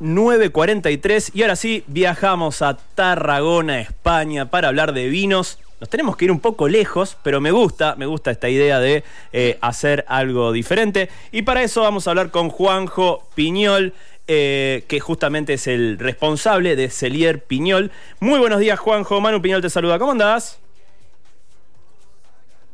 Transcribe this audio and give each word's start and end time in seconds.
9.43 0.00 1.32
y 1.34 1.42
ahora 1.42 1.56
sí 1.56 1.82
viajamos 1.88 2.62
a 2.62 2.76
Tarragona, 2.76 3.80
España, 3.80 4.48
para 4.48 4.68
hablar 4.68 4.92
de 4.92 5.08
vinos. 5.08 5.58
Nos 5.80 5.90
tenemos 5.90 6.16
que 6.16 6.26
ir 6.26 6.30
un 6.30 6.38
poco 6.38 6.68
lejos, 6.68 7.16
pero 7.24 7.40
me 7.40 7.50
gusta, 7.50 7.96
me 7.96 8.06
gusta 8.06 8.30
esta 8.30 8.48
idea 8.48 8.78
de 8.78 9.02
eh, 9.32 9.58
hacer 9.60 10.04
algo 10.06 10.52
diferente. 10.52 11.08
Y 11.32 11.42
para 11.42 11.64
eso 11.64 11.82
vamos 11.82 12.06
a 12.06 12.10
hablar 12.10 12.30
con 12.30 12.48
Juanjo 12.48 13.26
Piñol, 13.34 13.92
eh, 14.28 14.84
que 14.86 15.00
justamente 15.00 15.54
es 15.54 15.66
el 15.66 15.98
responsable 15.98 16.76
de 16.76 16.90
Celier 16.90 17.42
Piñol. 17.42 17.90
Muy 18.20 18.38
buenos 18.38 18.60
días, 18.60 18.78
Juanjo. 18.78 19.20
Manu 19.20 19.42
Piñol 19.42 19.62
te 19.62 19.70
saluda. 19.70 19.98
¿Cómo 19.98 20.12
andás? 20.12 20.60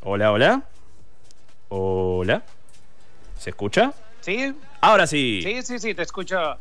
Hola, 0.02 0.30
hola. 0.30 0.62
Hola. 1.70 2.42
¿Se 3.38 3.48
escucha? 3.48 3.94
¿Sí? 4.20 4.54
Ahora 4.82 5.06
sí. 5.06 5.40
Sí, 5.42 5.62
sí, 5.62 5.78
sí, 5.78 5.94
te 5.94 6.02
escucho. 6.02 6.58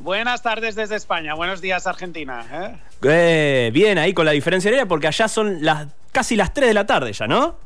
Buenas 0.00 0.42
tardes 0.42 0.74
desde 0.76 0.94
España, 0.96 1.34
buenos 1.34 1.60
días 1.60 1.86
Argentina. 1.86 2.44
¿eh? 2.52 2.76
Eh, 3.02 3.70
bien, 3.72 3.98
ahí 3.98 4.14
con 4.14 4.24
la 4.26 4.32
diferencia 4.32 4.68
horaria, 4.68 4.86
porque 4.86 5.08
allá 5.08 5.26
son 5.28 5.58
las 5.64 5.88
casi 6.12 6.36
las 6.36 6.54
3 6.54 6.68
de 6.68 6.74
la 6.74 6.86
tarde 6.86 7.12
ya, 7.12 7.26
¿no? 7.26 7.56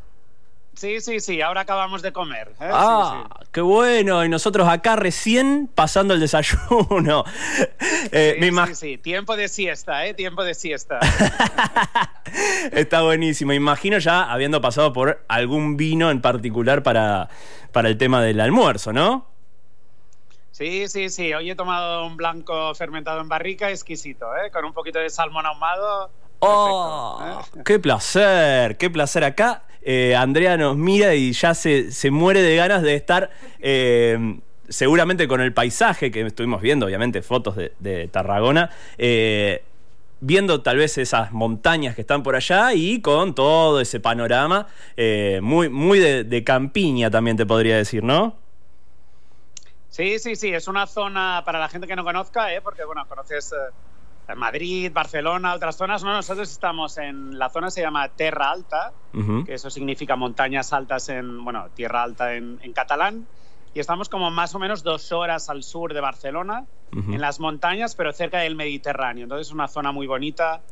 Sí, 0.75 1.03
sí, 1.03 1.21
sí, 1.21 1.43
ahora 1.43 1.61
acabamos 1.61 2.01
de 2.01 2.13
comer. 2.13 2.49
¿eh? 2.59 2.69
Ah, 2.73 3.25
Sí, 3.29 3.35
sí. 3.43 3.49
qué 3.53 3.61
bueno. 3.61 4.25
Y 4.25 4.31
nosotros 4.31 4.67
acá 4.67 4.97
recién 4.97 5.69
pasando 5.73 6.15
el 6.15 6.21
desayuno. 6.21 7.25
Eh, 8.11 8.37
Sí, 8.41 8.51
me 8.51 8.67
sí, 8.69 8.75
sí, 8.75 8.99
tiempo 8.99 9.37
de 9.37 9.49
siesta, 9.49 10.05
¿eh? 10.07 10.13
Tiempo 10.15 10.43
de 10.45 10.55
siesta. 10.55 10.99
Está 12.73 13.03
buenísimo. 13.03 13.53
Imagino 13.53 13.99
ya 13.99 14.25
habiendo 14.31 14.61
pasado 14.61 14.93
por 14.93 15.25
algún 15.29 15.77
vino 15.77 16.11
en 16.11 16.21
particular 16.21 16.83
para, 16.83 17.29
para 17.71 17.89
el 17.89 17.97
tema 17.97 18.21
del 18.23 18.41
almuerzo, 18.41 18.93
¿no? 18.93 19.32
Sí, 20.53 20.87
sí, 20.87 21.09
sí, 21.09 21.33
hoy 21.33 21.51
he 21.51 21.55
tomado 21.55 22.07
un 22.07 22.19
blanco 22.19 22.75
fermentado 22.75 23.23
en 23.23 23.29
barrica 23.29 23.71
exquisito, 23.71 24.27
¿eh? 24.37 24.51
Con 24.51 24.67
un 24.67 24.75
poquito 24.75 24.99
de 24.99 25.09
salmón 25.09 25.47
ahumado. 25.47 26.11
¡Oh! 26.41 27.19
Perfecto, 27.19 27.59
¿eh? 27.59 27.63
¡Qué 27.65 27.79
placer! 27.79 28.77
¡Qué 28.77 28.91
placer! 28.91 29.25
Acá 29.25 29.63
eh, 29.81 30.15
Andrea 30.15 30.59
nos 30.59 30.77
mira 30.77 31.15
y 31.15 31.33
ya 31.33 31.55
se, 31.55 31.91
se 31.91 32.11
muere 32.11 32.43
de 32.43 32.55
ganas 32.55 32.83
de 32.83 32.95
estar, 32.95 33.31
eh, 33.61 34.41
seguramente 34.69 35.27
con 35.27 35.41
el 35.41 35.55
paisaje 35.55 36.11
que 36.11 36.21
estuvimos 36.21 36.61
viendo, 36.61 36.85
obviamente, 36.85 37.23
fotos 37.23 37.57
de, 37.57 37.73
de 37.79 38.09
Tarragona, 38.09 38.69
eh, 38.99 39.65
viendo 40.21 40.61
tal 40.61 40.77
vez 40.77 40.99
esas 40.99 41.33
montañas 41.33 41.95
que 41.95 42.03
están 42.03 42.23
por 42.23 42.37
allá 42.37 42.75
y 42.75 43.01
con 43.01 43.35
todo 43.35 43.81
ese 43.81 44.01
panorama, 44.01 44.67
eh, 44.99 45.41
muy, 45.43 45.71
muy 45.71 45.99
de, 45.99 46.25
de 46.25 46.45
campiña 46.45 47.11
también 47.11 47.39
te 47.39 47.47
podría 47.47 47.79
decir, 47.79 48.05
¿no? 48.05 48.42
Sí, 49.93 50.19
sí, 50.19 50.37
sí, 50.37 50.55
es 50.55 50.69
una 50.69 50.87
zona 50.87 51.43
para 51.45 51.59
la 51.59 51.69
gente 51.69 51.87
que 51.87 51.95
no 51.95 52.03
conozca, 52.03 52.51
¿eh? 52.55 52.63
Porque, 52.63 52.83
bueno, 52.83 53.07
conoces 53.07 53.53
eh, 53.53 54.35
Madrid, 54.35 54.91
Barcelona, 54.91 55.53
otras 55.53 55.77
zonas. 55.77 56.03
No, 56.03 56.15
nosotros 56.15 56.51
estamos 56.51 56.97
en 56.97 57.39
la 57.39 57.51
zona 57.51 57.71
se 57.71 57.83
llama 57.83 58.09
Terra 58.09 58.51
Alta, 58.51 58.95
que 59.45 59.53
eso 59.53 59.69
significa 59.69 60.17
montañas 60.17 60.73
altas 60.73 61.11
en, 61.11 61.45
bueno, 61.45 61.69
tierra 61.75 62.05
alta 62.05 62.33
en, 62.33 62.59
en 62.63 62.73
catalán. 62.73 63.27
Y 63.75 63.81
estamos 63.81 64.09
como 64.09 64.31
más 64.31 64.55
o 64.55 64.59
menos 64.59 64.83
dos 64.83 65.13
horas 65.13 65.51
al 65.51 65.63
sur 65.63 65.93
de 65.93 66.01
Barcelona, 66.01 66.65
en 66.93 67.21
las 67.21 67.39
montañas, 67.39 67.95
pero 67.95 68.15
cerca 68.15 68.39
del 68.39 68.57
Mediterráneo. 68.57 69.25
Entonces 69.25 69.49
es 69.49 69.53
una 69.53 69.69
zona 69.69 69.93
muy 69.93 70.07
bonita, 70.07 70.63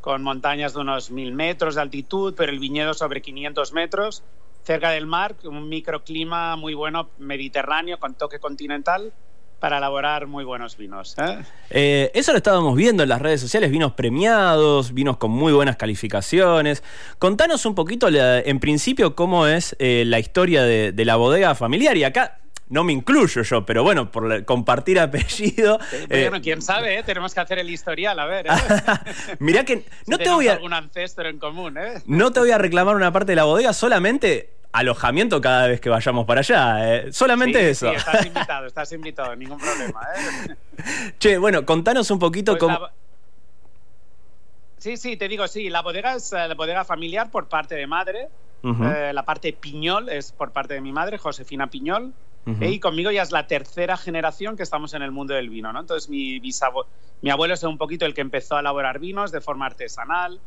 con 0.00 0.22
montañas 0.22 0.74
de 0.74 0.80
unos 0.82 1.10
mil 1.10 1.32
metros 1.32 1.74
de 1.74 1.80
altitud, 1.80 2.34
pero 2.36 2.52
el 2.52 2.60
viñedo 2.60 2.94
sobre 2.94 3.22
500 3.22 3.72
metros, 3.72 4.22
cerca 4.64 4.90
del 4.90 5.06
mar, 5.06 5.36
un 5.44 5.68
microclima 5.68 6.56
muy 6.56 6.74
bueno, 6.74 7.10
mediterráneo, 7.18 7.98
con 7.98 8.14
toque 8.14 8.38
continental, 8.38 9.12
para 9.58 9.78
elaborar 9.78 10.26
muy 10.26 10.44
buenos 10.44 10.76
vinos. 10.76 11.16
¿eh? 11.18 11.38
Eh, 11.70 12.10
eso 12.14 12.32
lo 12.32 12.38
estábamos 12.38 12.76
viendo 12.76 13.02
en 13.02 13.08
las 13.08 13.20
redes 13.20 13.40
sociales, 13.40 13.70
vinos 13.70 13.92
premiados, 13.92 14.94
vinos 14.94 15.16
con 15.16 15.30
muy 15.30 15.52
buenas 15.52 15.76
calificaciones. 15.76 16.82
Contanos 17.18 17.66
un 17.66 17.74
poquito, 17.74 18.08
en 18.10 18.60
principio, 18.60 19.14
cómo 19.16 19.46
es 19.46 19.74
eh, 19.78 20.04
la 20.06 20.18
historia 20.18 20.62
de 20.62 21.04
la 21.04 21.16
bodega 21.16 21.54
familiar. 21.54 21.96
Y 21.96 22.04
acá 22.04 22.38
no 22.70 22.84
me 22.84 22.92
incluyo 22.92 23.42
yo, 23.42 23.64
pero 23.64 23.82
bueno, 23.82 24.10
por 24.10 24.44
compartir 24.44 25.00
apellido. 25.00 25.78
eh, 25.92 26.28
Bueno, 26.28 26.42
quién 26.42 26.60
sabe, 26.62 26.98
¿eh? 26.98 27.02
tenemos 27.02 27.32
que 27.34 27.40
hacer 27.40 27.58
el 27.58 27.70
historial, 27.70 28.18
a 28.18 28.26
ver. 28.26 28.46
¿eh? 28.46 28.50
mirá 29.38 29.64
que 29.64 29.76
Si 30.04 30.10
no 30.10 30.18
te, 30.18 30.28
voy 30.30 30.48
a, 30.48 30.52
algún 30.54 30.72
ancestro 30.72 31.28
en 31.28 31.38
común, 31.38 31.78
¿eh? 31.78 32.02
no 32.06 32.30
te 32.32 32.40
voy 32.40 32.50
a 32.50 32.58
reclamar 32.58 32.94
una 32.96 33.12
parte 33.12 33.32
de 33.32 33.36
la 33.36 33.44
bodega, 33.44 33.72
solamente 33.72 34.50
alojamiento 34.72 35.40
cada 35.40 35.66
vez 35.66 35.80
que 35.80 35.88
vayamos 35.88 36.26
para 36.26 36.40
allá. 36.40 36.94
eh, 36.96 37.12
Solamente 37.12 37.58
Sí, 37.60 37.66
eso. 37.86 37.90
Sí, 37.90 37.96
estás 37.96 38.26
invitado, 38.26 38.66
estás 38.66 38.92
invitado, 38.92 39.34
ningún 39.34 39.58
problema. 39.58 40.00
¿eh? 40.16 41.14
Che, 41.18 41.38
bueno, 41.38 41.64
contanos 41.64 42.10
un 42.10 42.18
poquito 42.18 42.52
Pues 42.52 42.60
cómo. 42.60 42.78
la- 42.78 42.92
Sí, 44.76 44.96
sí, 44.96 45.16
te 45.16 45.26
digo, 45.26 45.48
sí, 45.48 45.70
la 45.70 45.82
bodega 45.82 46.14
es 46.14 46.30
la 46.30 46.54
bodega 46.54 46.84
familiar 46.84 47.30
por 47.30 47.48
parte 47.48 47.74
de 47.74 47.86
madre. 47.86 48.28
Eh, 48.62 49.10
la 49.12 49.24
parte 49.24 49.52
Piñol 49.52 50.08
es 50.08 50.30
por 50.32 50.52
parte 50.52 50.74
de 50.74 50.80
mi 50.80 50.92
madre, 50.92 51.18
Josefina 51.18 51.68
Piñol. 51.68 52.12
Eh, 52.46 52.70
y 52.70 52.80
conmigo 52.80 53.10
ya 53.10 53.22
es 53.22 53.30
la 53.30 53.46
tercera 53.46 53.98
generación 53.98 54.56
que 54.56 54.62
estamos 54.62 54.94
en 54.94 55.02
el 55.02 55.10
mundo 55.10 55.34
del 55.34 55.50
vino, 55.50 55.70
¿no? 55.70 55.80
Entonces 55.80 56.08
mi, 56.08 56.40
mi 57.20 57.30
abuelo 57.30 57.52
es 57.52 57.62
un 57.62 57.76
poquito 57.76 58.06
el 58.06 58.14
que 58.14 58.22
empezó 58.22 58.56
a 58.56 58.60
elaborar 58.60 58.98
vinos 58.98 59.32
de 59.32 59.42
forma 59.42 59.66
artesanal, 59.66 60.40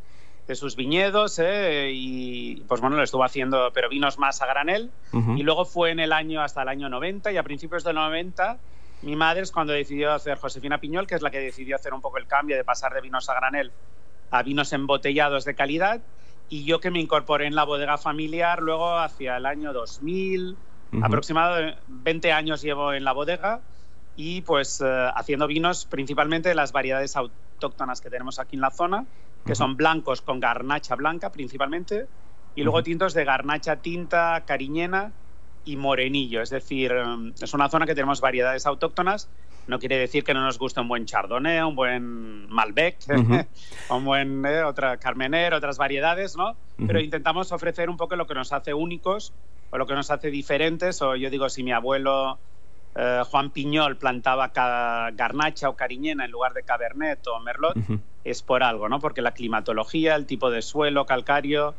de 0.47 0.55
sus 0.55 0.75
viñedos, 0.75 1.37
¿eh? 1.37 1.91
y 1.93 2.55
pues 2.67 2.81
bueno, 2.81 2.95
lo 2.95 3.03
estuvo 3.03 3.23
haciendo, 3.23 3.71
pero 3.71 3.87
vinos 3.87 4.17
más 4.17 4.41
a 4.41 4.47
granel. 4.47 4.91
Y 5.37 5.43
luego 5.43 5.65
fue 5.65 5.91
en 5.91 5.99
el 5.99 6.11
año 6.11 6.41
hasta 6.41 6.63
el 6.63 6.69
año 6.69 6.89
90 6.89 7.31
y 7.31 7.37
a 7.37 7.43
principios 7.43 7.83
del 7.83 7.95
90 7.95 8.59
mi 9.03 9.15
madre 9.15 9.41
es 9.41 9.51
cuando 9.51 9.73
decidió 9.73 10.13
hacer 10.13 10.37
Josefina 10.37 10.79
Piñol, 10.79 11.07
que 11.07 11.15
es 11.15 11.21
la 11.21 11.31
que 11.31 11.39
decidió 11.39 11.75
hacer 11.75 11.93
un 11.93 12.01
poco 12.01 12.17
el 12.17 12.27
cambio 12.27 12.55
de 12.55 12.63
pasar 12.63 12.93
de 12.93 13.01
vinos 13.01 13.29
a 13.29 13.33
granel 13.33 13.71
a 14.31 14.43
vinos 14.43 14.71
embotellados 14.73 15.45
de 15.45 15.55
calidad 15.55 16.01
y 16.49 16.63
yo 16.63 16.79
que 16.79 16.89
me 16.89 16.99
incorporé 16.99 17.45
en 17.45 17.55
la 17.55 17.63
bodega 17.63 17.97
familiar 17.97 18.61
luego 18.61 18.97
hacia 18.97 19.37
el 19.37 19.45
año 19.45 19.73
2000, 19.73 20.57
Ujú. 20.91 21.05
aproximadamente 21.05 21.79
20 21.87 22.31
años 22.31 22.61
llevo 22.61 22.93
en 22.93 23.03
la 23.03 23.13
bodega 23.13 23.61
y 24.15 24.41
pues 24.41 24.81
eh, 24.81 25.09
haciendo 25.15 25.47
vinos 25.47 25.85
principalmente 25.85 26.49
de 26.49 26.55
las 26.55 26.71
variedades 26.71 27.15
autóctonas 27.15 28.01
que 28.01 28.09
tenemos 28.09 28.39
aquí 28.39 28.55
en 28.57 28.61
la 28.61 28.71
zona, 28.71 29.05
que 29.45 29.53
Ujú. 29.53 29.57
son 29.57 29.77
blancos 29.77 30.21
con 30.21 30.39
garnacha 30.39 30.95
blanca 30.95 31.31
principalmente 31.31 32.07
y 32.55 32.63
luego 32.63 32.79
Ujú. 32.79 32.83
tintos 32.83 33.13
de 33.13 33.23
garnacha 33.23 33.77
tinta, 33.77 34.43
cariñena 34.45 35.13
y 35.63 35.77
morenillo. 35.77 36.41
Es 36.41 36.49
decir, 36.49 36.91
eh, 36.91 37.33
es 37.39 37.53
una 37.53 37.69
zona 37.69 37.85
que 37.85 37.95
tenemos 37.95 38.19
variedades 38.19 38.65
autóctonas. 38.65 39.29
No 39.67 39.79
quiere 39.79 39.97
decir 39.97 40.23
que 40.23 40.33
no 40.33 40.41
nos 40.41 40.57
guste 40.57 40.81
un 40.81 40.89
buen 40.89 41.05
chardonnay, 41.05 41.61
un 41.61 41.75
buen 41.75 42.47
malbec, 42.49 42.97
un 43.89 44.03
buen 44.03 44.43
eh, 44.45 44.63
otra 44.63 44.97
carmener, 44.97 45.53
otras 45.53 45.77
variedades, 45.77 46.35
¿no? 46.35 46.57
Pero 46.75 46.99
intentamos 46.99 47.51
ofrecer 47.51 47.89
un 47.91 47.95
poco 47.95 48.15
lo 48.15 48.25
que 48.25 48.33
nos 48.33 48.51
hace 48.51 48.73
únicos 48.73 49.33
o 49.71 49.77
lo 49.77 49.87
que 49.87 49.95
nos 49.95 50.11
hace 50.11 50.29
diferentes. 50.29 51.01
O 51.01 51.15
yo 51.15 51.29
digo, 51.29 51.49
si 51.49 51.63
mi 51.63 51.71
abuelo 51.71 52.37
eh, 52.95 53.23
Juan 53.29 53.51
Piñol 53.51 53.97
plantaba 53.97 54.51
garnacha 55.13 55.69
o 55.69 55.75
cariñena 55.75 56.25
en 56.25 56.31
lugar 56.31 56.53
de 56.53 56.63
cabernet 56.63 57.25
o 57.27 57.39
merlot, 57.39 57.75
es 58.23 58.43
por 58.43 58.63
algo, 58.63 58.89
¿no? 58.89 58.99
Porque 58.99 59.21
la 59.21 59.31
climatología, 59.31 60.15
el 60.15 60.25
tipo 60.25 60.51
de 60.51 60.61
suelo, 60.61 61.05
calcario, 61.05 61.73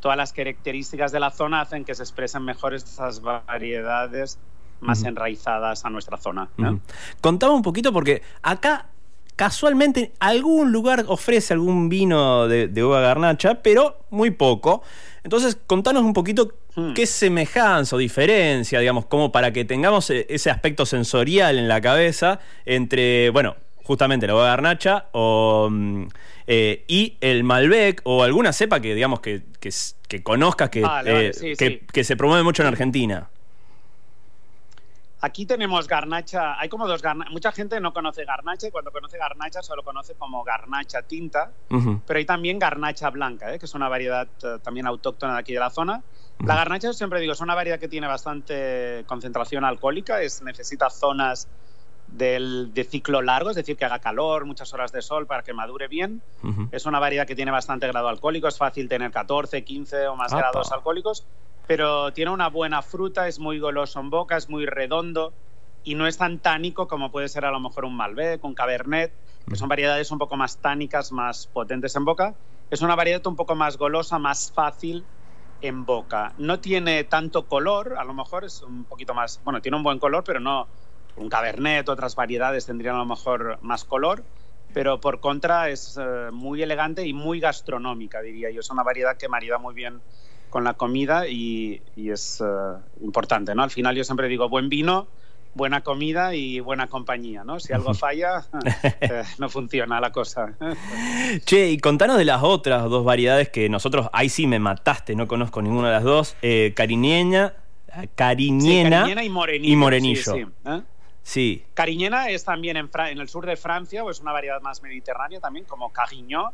todas 0.00 0.16
las 0.16 0.32
características 0.32 1.12
de 1.12 1.20
la 1.20 1.30
zona 1.30 1.60
hacen 1.60 1.84
que 1.84 1.94
se 1.94 2.02
expresen 2.02 2.44
mejor 2.44 2.74
estas 2.74 3.20
variedades 3.20 4.38
más 4.80 5.04
enraizadas 5.04 5.84
a 5.84 5.90
nuestra 5.90 6.18
zona. 6.18 6.48
¿no? 6.58 6.80
Contame 7.20 7.54
un 7.54 7.62
poquito 7.62 7.92
porque 7.92 8.22
acá 8.42 8.86
casualmente 9.36 10.12
algún 10.18 10.72
lugar 10.72 11.04
ofrece 11.08 11.54
algún 11.54 11.88
vino 11.88 12.46
de, 12.48 12.68
de 12.68 12.84
uva 12.84 13.00
garnacha, 13.00 13.62
pero 13.62 14.00
muy 14.10 14.30
poco. 14.30 14.82
Entonces, 15.22 15.58
contanos 15.66 16.02
un 16.02 16.12
poquito 16.12 16.52
Hmm. 16.76 16.92
qué 16.92 17.06
semejanza 17.06 17.96
o 17.96 17.98
diferencia, 17.98 18.78
digamos, 18.80 19.06
como 19.06 19.32
para 19.32 19.50
que 19.50 19.64
tengamos 19.64 20.10
eh, 20.10 20.26
ese 20.28 20.50
aspecto 20.50 20.84
sensorial 20.84 21.58
en 21.58 21.68
la 21.68 21.80
cabeza 21.80 22.38
entre, 22.66 23.30
bueno, 23.30 23.56
justamente 23.82 24.26
la 24.26 24.34
uva 24.34 24.44
garnacha 24.44 25.06
o, 25.12 25.68
mm, 25.70 26.06
eh, 26.46 26.84
y 26.86 27.16
el 27.22 27.44
Malbec 27.44 28.02
o 28.04 28.22
alguna 28.22 28.52
cepa 28.52 28.80
que, 28.80 28.94
digamos, 28.94 29.20
que, 29.20 29.42
que, 29.58 30.22
conozcas 30.22 30.68
que, 30.68 30.82
vale, 30.82 31.28
eh, 31.28 31.32
sí, 31.32 31.54
que, 31.56 31.68
sí. 31.68 31.80
que 31.90 32.04
se 32.04 32.14
promueve 32.14 32.42
mucho 32.42 32.62
en 32.62 32.68
Argentina. 32.68 33.30
Aquí 35.26 35.44
tenemos 35.44 35.88
garnacha, 35.88 36.56
hay 36.56 36.68
como 36.68 36.86
dos 36.86 37.02
garnachas, 37.02 37.32
mucha 37.32 37.50
gente 37.50 37.80
no 37.80 37.92
conoce 37.92 38.24
garnacha 38.24 38.68
y 38.68 38.70
cuando 38.70 38.92
conoce 38.92 39.18
garnacha 39.18 39.60
solo 39.60 39.82
conoce 39.82 40.14
como 40.14 40.44
garnacha 40.44 41.02
tinta, 41.02 41.50
pero 42.06 42.18
hay 42.18 42.24
también 42.24 42.60
garnacha 42.60 43.10
blanca, 43.10 43.52
¿eh? 43.52 43.58
que 43.58 43.66
es 43.66 43.74
una 43.74 43.88
variedad 43.88 44.28
eh, 44.44 44.58
también 44.62 44.86
autóctona 44.86 45.32
de 45.32 45.40
aquí 45.40 45.52
de 45.52 45.58
la 45.58 45.70
zona. 45.70 46.04
La 46.44 46.54
garnacha, 46.54 46.86
yo 46.86 46.92
siempre 46.92 47.18
digo, 47.18 47.32
es 47.32 47.40
una 47.40 47.56
variedad 47.56 47.80
que 47.80 47.88
tiene 47.88 48.06
bastante 48.06 49.02
concentración 49.08 49.64
alcohólica, 49.64 50.22
es, 50.22 50.42
necesita 50.42 50.90
zonas 50.90 51.48
del, 52.06 52.72
de 52.72 52.84
ciclo 52.84 53.20
largo, 53.20 53.50
es 53.50 53.56
decir, 53.56 53.76
que 53.76 53.84
haga 53.84 53.98
calor, 53.98 54.44
muchas 54.44 54.72
horas 54.74 54.92
de 54.92 55.02
sol 55.02 55.26
para 55.26 55.42
que 55.42 55.52
madure 55.52 55.88
bien. 55.88 56.22
Es 56.70 56.86
una 56.86 57.00
variedad 57.00 57.26
que 57.26 57.34
tiene 57.34 57.50
bastante 57.50 57.88
grado 57.88 58.06
alcohólico, 58.06 58.46
es 58.46 58.58
fácil 58.58 58.88
tener 58.88 59.10
14, 59.10 59.64
15 59.64 60.06
o 60.06 60.14
más 60.14 60.32
Apa. 60.32 60.42
grados 60.42 60.70
alcohólicos, 60.70 61.26
pero 61.66 62.12
tiene 62.12 62.30
una 62.30 62.48
buena 62.48 62.82
fruta, 62.82 63.28
es 63.28 63.38
muy 63.38 63.58
goloso 63.58 64.00
en 64.00 64.10
boca, 64.10 64.36
es 64.36 64.48
muy 64.48 64.66
redondo 64.66 65.34
y 65.82 65.94
no 65.94 66.06
es 66.06 66.18
tan 66.18 66.40
tánico 66.40 66.88
como 66.88 67.10
puede 67.10 67.28
ser 67.28 67.44
a 67.44 67.50
lo 67.50 67.60
mejor 67.60 67.84
un 67.84 67.96
Malbec, 67.96 68.42
un 68.44 68.54
Cabernet, 68.54 69.14
que 69.48 69.56
son 69.56 69.68
variedades 69.68 70.10
un 70.10 70.18
poco 70.18 70.36
más 70.36 70.60
tánicas, 70.60 71.12
más 71.12 71.46
potentes 71.46 71.94
en 71.94 72.04
boca. 72.04 72.34
Es 72.70 72.82
una 72.82 72.96
variedad 72.96 73.24
un 73.26 73.36
poco 73.36 73.54
más 73.54 73.76
golosa, 73.76 74.18
más 74.18 74.50
fácil 74.52 75.06
en 75.60 75.84
boca. 75.84 76.34
No 76.38 76.60
tiene 76.60 77.04
tanto 77.04 77.46
color, 77.46 77.96
a 77.98 78.04
lo 78.04 78.14
mejor 78.14 78.44
es 78.44 78.62
un 78.62 78.84
poquito 78.84 79.14
más, 79.14 79.40
bueno, 79.44 79.62
tiene 79.62 79.76
un 79.76 79.84
buen 79.84 79.98
color, 79.98 80.24
pero 80.24 80.40
no 80.40 80.68
un 81.16 81.28
Cabernet, 81.28 81.88
otras 81.88 82.14
variedades 82.14 82.66
tendrían 82.66 82.96
a 82.96 82.98
lo 82.98 83.06
mejor 83.06 83.58
más 83.62 83.84
color, 83.84 84.24
pero 84.74 85.00
por 85.00 85.20
contra 85.20 85.70
es 85.70 85.96
eh, 85.96 86.30
muy 86.32 86.62
elegante 86.62 87.06
y 87.06 87.12
muy 87.12 87.40
gastronómica, 87.40 88.20
diría 88.20 88.50
yo. 88.50 88.60
Es 88.60 88.70
una 88.70 88.82
variedad 88.82 89.16
que 89.16 89.28
marida 89.28 89.58
muy 89.58 89.74
bien 89.74 90.02
con 90.56 90.64
la 90.64 90.72
comida 90.72 91.28
y, 91.28 91.82
es 91.98 92.40
eh, 92.40 92.78
importante, 93.02 93.54
¿no? 93.54 93.62
Al 93.62 93.70
final 93.70 93.94
yo 93.94 94.04
siempre 94.04 94.26
digo, 94.26 94.48
buen 94.48 94.70
vino, 94.70 95.06
buena 95.52 95.82
comida 95.82 96.34
y 96.34 96.60
buena 96.60 96.86
compañía, 96.86 97.44
¿no? 97.44 97.60
Si 97.60 97.74
algo 97.74 97.92
falla, 97.92 98.46
eh, 99.02 99.22
no 99.36 99.50
funciona 99.50 100.00
la 100.00 100.12
cosa. 100.12 100.54
che, 101.44 101.68
y 101.68 101.76
contanos 101.76 102.16
de 102.16 102.24
las 102.24 102.42
otras 102.42 102.84
dos 102.84 103.04
variedades 103.04 103.50
que 103.50 103.68
nosotros, 103.68 104.08
ahí 104.14 104.30
sí 104.30 104.46
me 104.46 104.58
mataste, 104.58 105.14
no 105.14 105.28
conozco 105.28 105.60
ninguna 105.60 105.88
de 105.88 105.92
las 105.92 106.04
dos, 106.04 106.36
eh, 106.40 106.72
cariñeña, 106.74 107.52
cariñena, 108.14 109.22
y 109.22 109.28
morenillo. 109.28 109.72
Y 109.74 109.76
morenillo. 109.76 110.34
Sí. 110.36 110.46
Cariñena 111.74 112.28
es 112.28 112.44
también 112.44 112.76
en, 112.76 112.88
el 113.18 113.28
sur 113.28 113.46
de 113.46 113.56
Francia, 113.56 114.04
o 114.04 114.10
es 114.10 114.20
una 114.20 114.30
variedad 114.30 114.60
más 114.62 114.80
mediterránea 114.80 115.40
también, 115.40 115.64
como 115.64 115.92
Carignan. 115.92 116.52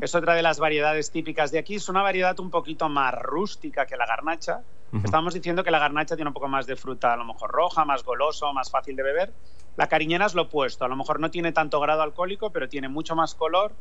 Es 0.00 0.12
otra 0.16 0.34
de 0.34 0.42
las 0.42 0.58
variedades 0.58 1.12
típicas 1.12 1.52
de 1.52 1.60
aquí. 1.60 1.76
Es 1.76 1.88
una 1.88 2.02
variedad 2.02 2.36
un 2.40 2.50
poquito 2.50 2.88
más 2.88 3.14
rústica 3.14 3.86
que 3.86 3.96
la 3.96 4.06
garnacha. 4.06 4.62
Estamos 5.04 5.34
diciendo 5.34 5.62
que 5.62 5.70
la 5.70 5.78
garnacha 5.78 6.16
tiene 6.16 6.30
un 6.30 6.34
poco 6.34 6.48
más 6.48 6.66
de 6.66 6.74
fruta, 6.74 7.12
a 7.12 7.16
lo 7.16 7.24
mejor 7.24 7.52
roja, 7.52 7.84
más 7.84 8.02
goloso, 8.02 8.52
más 8.52 8.72
fácil 8.72 8.96
de 8.96 9.04
beber. 9.04 9.32
La 9.76 9.86
cariñena 9.86 10.26
es 10.26 10.34
lo 10.34 10.42
opuesto. 10.42 10.84
A 10.84 10.88
lo 10.88 10.96
mejor 10.96 11.20
no 11.20 11.30
tiene 11.30 11.52
tanto 11.52 11.78
grado 11.78 12.02
alcohólico, 12.02 12.50
pero 12.50 12.68
tiene 12.68 12.88
mucho 12.88 13.14
más 13.14 13.36
color. 13.36 13.72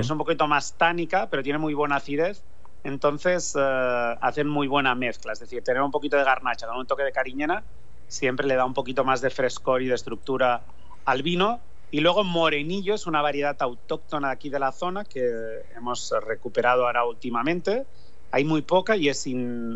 Es 0.00 0.10
un 0.10 0.18
poquito 0.18 0.48
más 0.48 0.74
tánica, 0.76 1.30
pero 1.30 1.44
tiene 1.44 1.60
muy 1.60 1.72
buena 1.72 1.96
acidez. 1.96 2.42
Entonces 2.82 3.54
eh, 3.56 4.16
hacen 4.20 4.48
muy 4.48 4.66
buena 4.66 4.96
mezcla. 4.96 5.34
Es 5.34 5.38
decir, 5.38 5.62
tener 5.62 5.82
un 5.82 5.92
poquito 5.92 6.16
de 6.16 6.24
garnacha 6.24 6.66
con 6.66 6.78
un 6.78 6.86
toque 6.86 7.04
de 7.04 7.12
cariñena 7.12 7.62
siempre 8.08 8.46
le 8.46 8.54
da 8.54 8.64
un 8.64 8.74
poquito 8.74 9.04
más 9.04 9.20
de 9.20 9.30
frescor 9.30 9.82
y 9.82 9.86
de 9.86 9.94
estructura 9.94 10.62
al 11.04 11.22
vino. 11.22 11.60
Y 11.90 12.00
luego 12.00 12.24
Morenillo 12.24 12.94
es 12.94 13.06
una 13.06 13.22
variedad 13.22 13.56
autóctona 13.60 14.30
aquí 14.30 14.48
de 14.50 14.58
la 14.58 14.72
zona 14.72 15.04
que 15.04 15.62
hemos 15.76 16.12
recuperado 16.26 16.86
ahora 16.86 17.04
últimamente. 17.04 17.86
Hay 18.32 18.44
muy 18.44 18.62
poca 18.62 18.96
y 18.96 19.08
es 19.08 19.24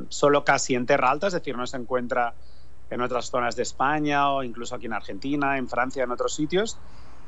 solo 0.08 0.44
casi 0.44 0.74
en 0.74 0.86
Terra 0.86 1.10
Alta, 1.10 1.28
es 1.28 1.32
decir, 1.32 1.56
no 1.56 1.66
se 1.66 1.76
encuentra 1.76 2.34
en 2.90 3.00
otras 3.02 3.30
zonas 3.30 3.54
de 3.54 3.62
España 3.62 4.32
o 4.32 4.42
incluso 4.42 4.74
aquí 4.74 4.86
en 4.86 4.94
Argentina, 4.94 5.58
en 5.58 5.68
Francia, 5.68 6.02
en 6.02 6.10
otros 6.10 6.34
sitios. 6.34 6.78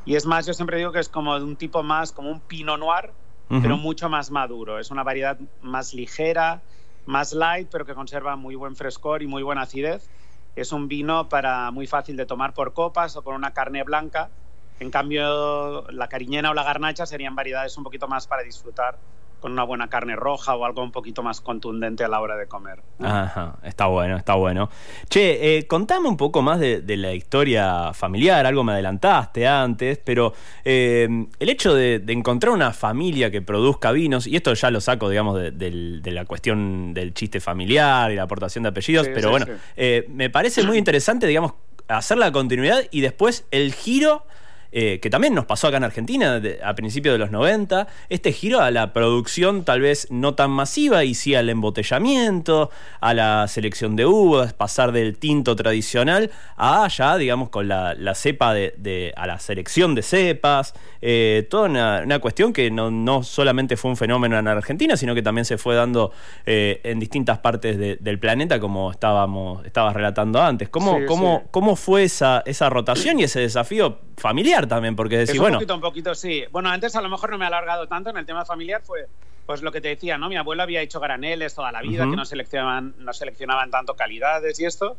Y 0.05 0.17
es 0.17 0.27
más, 0.27 0.47
yo 0.47 0.55
siempre 0.55 0.79
digo 0.79 0.91
que 0.91 0.99
es 0.99 1.09
como 1.09 1.39
de 1.39 1.45
un 1.45 1.57
tipo 1.57 1.83
más, 1.83 2.11
como 2.11 2.31
un 2.31 2.41
Pinot 2.41 2.79
Noir, 2.79 3.11
pero 3.49 3.77
mucho 3.77 4.09
más 4.09 4.31
maduro. 4.31 4.79
Es 4.79 4.91
una 4.91 5.03
variedad 5.03 5.39
más 5.61 5.93
ligera, 5.93 6.63
más 7.07 7.33
light, 7.33 7.69
pero 7.71 7.85
que 7.85 7.95
conserva 7.95 8.35
muy 8.37 8.55
buen 8.55 8.75
frescor 8.75 9.23
y 9.23 9.27
muy 9.27 9.43
buena 9.43 9.63
acidez 9.63 10.09
es 10.57 10.73
un 10.73 10.89
vino 10.89 11.29
para 11.29 11.71
muy 11.71 11.87
fácil 11.87 12.17
de 12.17 12.27
tomar 12.27 12.55
por 12.55 12.73
copas 12.73 13.17
o 13.17 13.23
con 13.23 13.35
una 13.35 13.53
carne 13.53 13.83
blanca. 13.85 14.31
En 14.79 14.91
cambio, 14.91 15.87
la 15.91 16.09
cariñena 16.09 16.51
o 16.51 16.55
la 16.55 16.65
garnacha 16.65 17.07
serían 17.07 17.35
variedades 17.35 17.77
un 17.77 17.85
poquito 17.85 18.09
más 18.09 18.27
para 18.27 18.43
disfrutar 18.43 18.99
con 19.41 19.53
una 19.53 19.65
buena 19.65 19.89
carne 19.89 20.17
roja 20.17 20.55
o 20.55 20.65
algo 20.65 20.83
un 20.83 20.93
poquito 20.93 21.23
más 21.23 21.41
contundente 21.41 22.05
a 22.05 22.09
la 22.09 22.21
hora 22.21 22.37
de 22.37 22.47
comer. 22.47 22.83
Ajá, 23.01 23.57
está 23.63 23.87
bueno, 23.87 24.17
está 24.17 24.35
bueno. 24.35 24.71
Che, 25.09 25.59
eh, 25.59 25.67
contame 25.67 26.09
un 26.09 26.17
poco 26.17 26.43
más 26.43 26.61
de, 26.61 26.83
la 26.97 27.15
historia 27.15 27.93
familiar, 27.95 28.45
algo 28.47 28.63
me 28.63 28.73
adelantaste 28.73 29.47
antes, 29.47 29.99
pero 29.99 30.35
eh, 30.65 31.27
el 31.39 31.49
hecho 31.49 31.75
de, 31.75 32.03
encontrar 32.09 32.53
una 32.53 32.73
familia 32.73 33.31
que 33.31 33.43
produzca 33.43 33.93
vinos, 33.93 34.27
y 34.27 34.37
esto 34.37 34.53
ya 34.55 34.71
lo 34.71 34.81
saco, 34.81 35.09
digamos, 35.09 35.41
de, 35.41 36.01
la 36.05 36.25
cuestión 36.25 36.93
del 36.93 37.15
chiste 37.15 37.41
familiar 37.41 38.11
y 38.11 38.17
la 38.17 38.25
aportación 38.25 38.63
de 38.65 38.69
apellidos, 38.71 39.09
pero 39.09 39.31
bueno, 39.31 39.47
eh, 39.77 40.07
me 40.09 40.29
parece 40.29 40.63
muy 40.63 40.77
interesante, 40.77 41.27
digamos, 41.27 41.55
hacer 41.89 42.19
la 42.19 42.31
continuidad 42.33 42.83
y 42.91 43.01
después 43.01 43.47
el 43.51 43.73
giro 43.73 44.25
eh, 44.73 45.01
que 45.01 45.11
también 45.11 45.35
nos 45.35 45.47
pasó 45.47 45.69
acá 45.69 45.79
en 45.79 45.85
Argentina 45.85 46.41
a 46.65 46.75
principios 46.75 47.15
de 47.15 47.19
los 47.19 47.31
90, 47.31 47.89
este 48.09 48.33
giro 48.33 48.61
a 48.61 48.71
la 48.71 48.93
producción 48.93 49.65
tal 49.65 49.81
vez 49.81 50.07
no 50.11 50.35
tan 50.35 50.51
masiva 50.51 51.05
y 51.05 51.15
sí 51.15 51.35
al 51.35 51.49
embotellamiento, 51.49 52.71
a 53.01 53.15
la 53.15 53.49
selección 53.49 53.97
de 53.97 54.07
uvas, 54.07 54.53
pasar 54.53 54.93
del 54.93 55.19
tinto 55.19 55.57
tradicional 55.57 56.31
a 56.57 56.87
ya, 56.89 57.17
digamos, 57.17 57.49
con 57.49 57.69
la, 57.69 57.97
cepa 58.15 58.55
de, 58.55 59.13
a 59.17 59.27
la 59.27 59.39
selección 59.39 59.95
de 59.95 60.03
cepas, 60.03 60.75
eh, 61.03 61.47
toda 61.51 61.69
una, 61.69 62.19
cuestión 62.21 62.53
que 62.53 62.71
no, 62.71 63.23
solamente 63.23 63.77
fue 63.77 63.91
un 63.91 63.97
fenómeno 63.97 64.39
en 64.39 64.47
Argentina, 64.47 64.97
sino 64.97 65.15
que 65.15 65.23
también 65.23 65.45
se 65.45 65.59
fue 65.59 65.75
dando 65.75 66.13
eh, 66.47 66.81
en 66.85 67.01
distintas 67.01 67.39
partes 67.39 67.79
del 67.79 68.19
planeta, 68.19 68.61
como 68.61 68.91
estábamos, 68.91 69.65
estabas 69.65 69.95
relatando 69.95 70.41
antes. 70.41 70.69
¿Cómo, 70.69 70.99
cómo, 71.07 71.45
cómo 71.51 71.77
fue 71.77 72.05
esa, 72.05 72.43
esa 72.47 72.69
rotación 72.69 73.19
y 73.19 73.25
ese 73.25 73.41
desafío 73.41 73.99
familiar 74.21 74.67
también, 74.67 74.95
porque 74.95 75.19
decir, 75.19 75.41
bueno... 75.41 75.57
Un 75.57 75.61
poquito, 75.61 75.75
un 75.75 75.81
poquito, 75.81 76.15
sí. 76.15 76.45
Bueno, 76.51 76.69
antes 76.69 76.95
a 76.95 77.01
lo 77.01 77.09
mejor 77.09 77.31
no 77.31 77.39
me 77.39 77.45
he 77.45 77.49
alargado 77.49 77.89
tanto 77.89 78.11
en 78.11 78.17
el 78.17 78.27
tema 78.27 78.45
familiar, 78.45 78.83
fue 78.83 79.07
pues 79.47 79.63
lo 79.63 79.73
que 79.73 79.81
te 79.81 79.89
decía, 79.89 80.17
¿no? 80.17 80.29
Mi 80.29 80.37
abuelo 80.37 80.63
había 80.63 80.81
hecho 80.81 81.01
graneles 81.01 81.57
toda 81.57 81.73
la 81.73 81.83
vida, 81.83 82.05
que 82.05 82.15
no 82.15 82.25
seleccionaban, 82.25 82.95
no 82.99 83.13
seleccionaban 83.13 83.69
tanto 83.73 83.97
calidades 83.97 84.61
y 84.61 84.65
esto. 84.65 84.97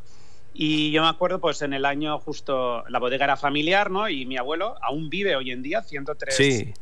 Y 0.53 0.91
yo 0.91 1.03
me 1.03 1.07
acuerdo, 1.07 1.39
pues 1.39 1.61
en 1.61 1.71
el 1.71 1.85
año 1.85 2.19
justo, 2.19 2.83
la 2.89 2.99
bodega 2.99 3.23
era 3.23 3.37
familiar, 3.37 3.89
¿no? 3.89 4.09
Y 4.09 4.25
mi 4.25 4.35
abuelo 4.35 4.75
aún 4.81 5.09
vive 5.09 5.37
hoy 5.37 5.51
en 5.51 5.61
día, 5.61 5.81
103 5.81 6.35
sí. 6.35 6.73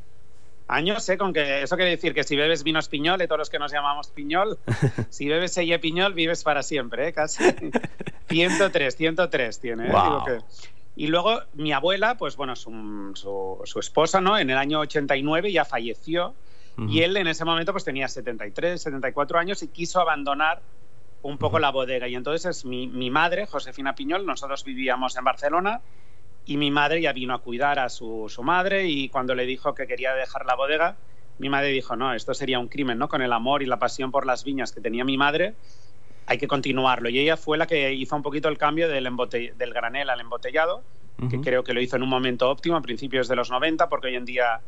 años, 0.67 1.07
¿eh? 1.09 1.17
Con 1.19 1.31
que 1.31 1.61
eso 1.61 1.75
quiere 1.75 1.91
decir 1.91 2.15
que 2.15 2.23
si 2.23 2.35
bebes 2.35 2.63
vino 2.63 2.79
espiñol, 2.79 3.21
y 3.21 3.27
todos 3.27 3.37
los 3.37 3.49
que 3.51 3.59
nos 3.59 3.71
llamamos 3.71 4.07
piñol, 4.07 4.57
si 5.11 5.27
bebes 5.27 5.51
selle 5.51 5.77
piñol, 5.77 6.15
vives 6.15 6.43
para 6.43 6.63
siempre, 6.63 7.09
¿eh? 7.09 7.13
Casi. 7.13 7.43
103, 8.29 8.95
103 8.95 9.59
tiene, 9.59 9.83
¿eh? 9.83 9.87
Digo 9.87 10.25
que, 10.25 10.39
y 10.99 11.07
luego 11.07 11.43
mi 11.53 11.71
abuela, 11.71 12.17
pues 12.17 12.35
bueno, 12.35 12.57
su, 12.57 13.13
su, 13.13 13.79
esposa, 13.79 14.19
¿no? 14.19 14.37
En 14.37 14.49
el 14.49 14.57
año 14.57 14.81
89 14.81 15.49
ya 15.49 15.63
falleció 15.63 16.35
y 16.89 17.03
él 17.03 17.15
en 17.15 17.27
ese 17.27 17.45
momento 17.45 17.71
pues 17.71 17.85
tenía 17.85 18.09
73, 18.09 18.81
74 18.81 19.39
años 19.39 19.63
y 19.63 19.69
quiso 19.69 20.01
abandonar 20.01 20.61
un 21.21 21.37
poco 21.37 21.57
la 21.57 21.71
bodega. 21.71 22.09
Y 22.09 22.15
entonces 22.15 22.57
es 22.57 22.65
mi, 22.65 22.87
mi, 22.87 23.09
madre, 23.09 23.45
Josefina 23.45 23.95
Piñol, 23.95 24.25
nosotros 24.25 24.65
vivíamos 24.65 25.15
en 25.15 25.23
Barcelona 25.23 25.79
y 26.43 26.57
mi 26.57 26.69
madre 26.69 26.99
ya 26.99 27.13
vino 27.13 27.33
a 27.33 27.39
cuidar 27.39 27.79
a 27.79 27.87
su, 27.87 28.25
su 28.27 28.43
madre 28.43 28.87
y 28.87 29.07
cuando 29.07 29.35
le 29.35 29.45
dijo 29.45 29.73
que 29.73 29.87
quería 29.87 30.13
dejar 30.15 30.45
la 30.45 30.55
bodega, 30.55 30.97
mi 31.37 31.47
madre 31.47 31.69
dijo, 31.69 31.95
no, 31.95 32.13
esto 32.13 32.33
sería 32.33 32.59
un 32.59 32.67
crimen, 32.67 32.97
¿no? 32.97 33.07
Con 33.07 33.21
el 33.21 33.31
amor 33.31 33.63
y 33.63 33.67
la 33.67 33.79
pasión 33.79 34.11
por 34.11 34.25
las 34.25 34.43
viñas 34.43 34.73
que 34.73 34.81
tenía 34.81 35.05
mi 35.05 35.17
madre, 35.17 35.55
hay 36.29 36.37
que 36.37 36.47
continuarlo. 36.47 37.09
Y 37.09 37.19
ella 37.19 37.35
fue 37.37 37.57
la 37.57 37.65
que 37.65 37.91
hizo 37.91 38.15
un 38.15 38.21
poquito 38.21 38.49
el 38.49 38.57
cambio 38.57 38.87
del, 38.87 39.09
del 39.57 39.73
granel 39.73 40.11
al 40.11 40.21
embotellado, 40.21 40.83
que 41.29 41.41
creo 41.41 41.65
que 41.65 41.73
lo 41.73 41.81
hizo 41.81 41.97
en 41.97 42.03
un 42.03 42.07
momento 42.07 42.49
óptimo, 42.49 42.77
a 42.77 42.81
principios 42.81 43.27
de 43.27 43.35
los 43.35 43.49
90, 43.49 43.89
porque 43.89 44.07
hoy 44.07 44.15
en 44.15 44.23
día 44.23 44.61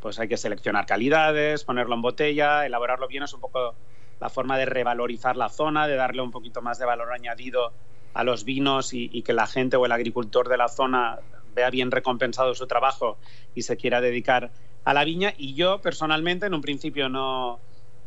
pues 0.00 0.20
hay 0.20 0.28
que 0.28 0.36
seleccionar 0.36 0.86
calidades, 0.86 1.64
ponerlo 1.64 1.96
en 1.96 2.02
botella, 2.02 2.64
elaborarlo 2.64 3.08
bien, 3.08 3.24
es 3.24 3.32
un 3.32 3.40
poco 3.40 3.74
la 4.20 4.28
forma 4.28 4.56
de 4.56 4.66
revalorizar 4.66 5.36
la 5.36 5.48
zona, 5.48 5.88
de 5.88 5.96
darle 5.96 6.22
un 6.22 6.30
poquito 6.30 6.62
más 6.62 6.78
de 6.78 6.84
valor 6.84 7.12
añadido 7.12 7.72
a 8.14 8.22
los 8.22 8.44
vinos 8.44 8.92
y, 8.92 9.10
y 9.12 9.22
que 9.22 9.32
la 9.32 9.48
gente 9.48 9.76
o 9.76 9.84
el 9.84 9.90
agricultor 9.90 10.48
de 10.48 10.58
la 10.58 10.68
zona 10.68 11.18
vea 11.54 11.70
bien 11.70 11.90
recompensado 11.90 12.54
su 12.54 12.68
trabajo 12.68 13.18
y 13.54 13.62
se 13.62 13.76
quiera 13.76 14.00
dedicar 14.00 14.52
a 14.84 14.94
la 14.94 15.02
viña. 15.02 15.32
Y 15.36 15.54
yo 15.54 15.80
personalmente 15.80 16.46
en 16.46 16.54
un 16.54 16.60
principio 16.60 17.08
no, 17.08 17.58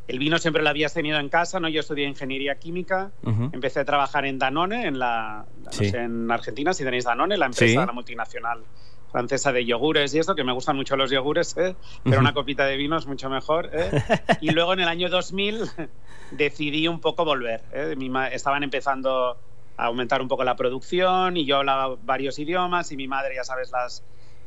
el 0.10 0.18
vino 0.18 0.40
siempre 0.40 0.64
lo 0.64 0.70
habías 0.70 0.92
tenido 0.92 1.20
en 1.20 1.30
casa, 1.30 1.60
¿no? 1.60 1.70
Yo 1.70 1.82
estudié 1.82 2.08
ingeniería 2.08 2.56
química, 2.56 3.12
empecé 3.52 3.82
a 3.82 3.86
trabajar 3.86 4.26
en 4.26 4.40
Danone, 4.40 4.88
en 4.88 4.98
la 4.98 5.46
en 5.80 6.32
Argentina, 6.32 6.74
si 6.74 6.84
tenéis 6.84 7.04
Danone, 7.04 7.38
la 7.38 7.46
empresa, 7.46 7.86
la 7.86 7.92
multinacional 7.92 8.64
francesa 9.12 9.52
de 9.52 9.66
yogures 9.66 10.14
y 10.16 10.20
eso, 10.20 10.34
que 10.34 10.44
me 10.44 10.52
gustan 10.52 10.76
mucho 10.76 10.98
los 10.98 11.12
yogures, 11.12 11.56
¿eh? 11.58 11.76
pero 12.04 12.20
una 12.20 12.34
copita 12.34 12.66
de 12.66 12.76
vino 12.76 12.98
es 12.98 13.06
mucho 13.06 13.30
mejor. 13.30 13.70
¿eh? 13.72 13.92
Y 14.42 14.50
luego 14.50 14.74
en 14.74 14.80
el 14.80 14.88
año 14.88 15.10
2000 15.10 15.70
decidí 16.32 16.88
un 16.88 17.00
poco 17.00 17.24
volver. 17.24 17.62
¿eh? 17.72 17.96
estaban 18.32 18.64
empezando 18.64 19.38
a 19.78 19.86
aumentar 19.86 20.24
un 20.24 20.28
poco 20.28 20.44
la 20.44 20.56
producción 20.56 21.38
y 21.38 21.46
yo 21.46 21.58
hablaba 21.58 21.98
varios 22.04 22.40
idiomas 22.40 22.92
y 22.92 22.98
mi 22.98 23.08
madre, 23.08 23.36
ya 23.36 23.44
sabes, 23.44 23.70
las 23.72 24.04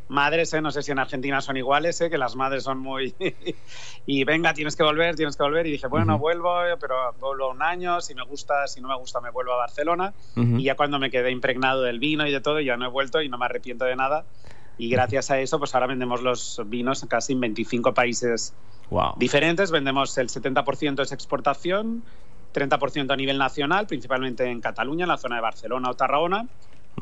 madres, 0.08 0.52
¿eh? 0.52 0.60
no 0.60 0.70
sé 0.70 0.82
si 0.82 0.92
en 0.92 0.98
Argentina 0.98 1.40
son 1.40 1.56
iguales, 1.56 2.00
¿eh? 2.00 2.10
que 2.10 2.18
las 2.18 2.36
madres 2.36 2.64
son 2.64 2.78
muy... 2.78 3.14
y 4.06 4.24
venga, 4.24 4.54
tienes 4.54 4.76
que 4.76 4.82
volver, 4.82 5.16
tienes 5.16 5.36
que 5.36 5.42
volver. 5.42 5.66
Y 5.66 5.72
dije, 5.72 5.86
bueno, 5.86 6.18
vuelvo, 6.18 6.54
pero 6.80 7.14
vuelvo 7.18 7.50
un 7.50 7.62
año, 7.62 8.00
si 8.00 8.14
me 8.14 8.22
gusta, 8.22 8.66
si 8.66 8.80
no 8.80 8.88
me 8.88 8.96
gusta, 8.96 9.20
me 9.20 9.30
vuelvo 9.30 9.52
a 9.52 9.56
Barcelona. 9.56 10.12
Y 10.36 10.64
ya 10.64 10.76
cuando 10.76 10.98
me 10.98 11.10
quedé 11.10 11.30
impregnado 11.30 11.82
del 11.82 11.98
vino 11.98 12.26
y 12.26 12.32
de 12.32 12.40
todo, 12.40 12.60
ya 12.60 12.76
no 12.76 12.86
he 12.86 12.88
vuelto 12.88 13.22
y 13.22 13.28
no 13.28 13.38
me 13.38 13.46
arrepiento 13.46 13.84
de 13.84 13.96
nada. 13.96 14.24
Y 14.78 14.88
gracias 14.88 15.30
a 15.30 15.38
eso, 15.38 15.58
pues 15.58 15.74
ahora 15.74 15.86
vendemos 15.86 16.22
los 16.22 16.60
vinos 16.66 17.04
casi 17.08 17.34
en 17.34 17.40
25 17.40 17.94
países 17.94 18.54
diferentes. 19.16 19.70
Vendemos 19.70 20.16
el 20.18 20.28
70% 20.28 21.02
es 21.02 21.12
exportación, 21.12 22.02
30% 22.54 23.12
a 23.12 23.16
nivel 23.16 23.38
nacional, 23.38 23.86
principalmente 23.86 24.44
en 24.50 24.60
Cataluña, 24.60 25.04
en 25.04 25.08
la 25.08 25.18
zona 25.18 25.36
de 25.36 25.42
Barcelona 25.42 25.90
o 25.90 25.94
Tarragona 25.94 26.48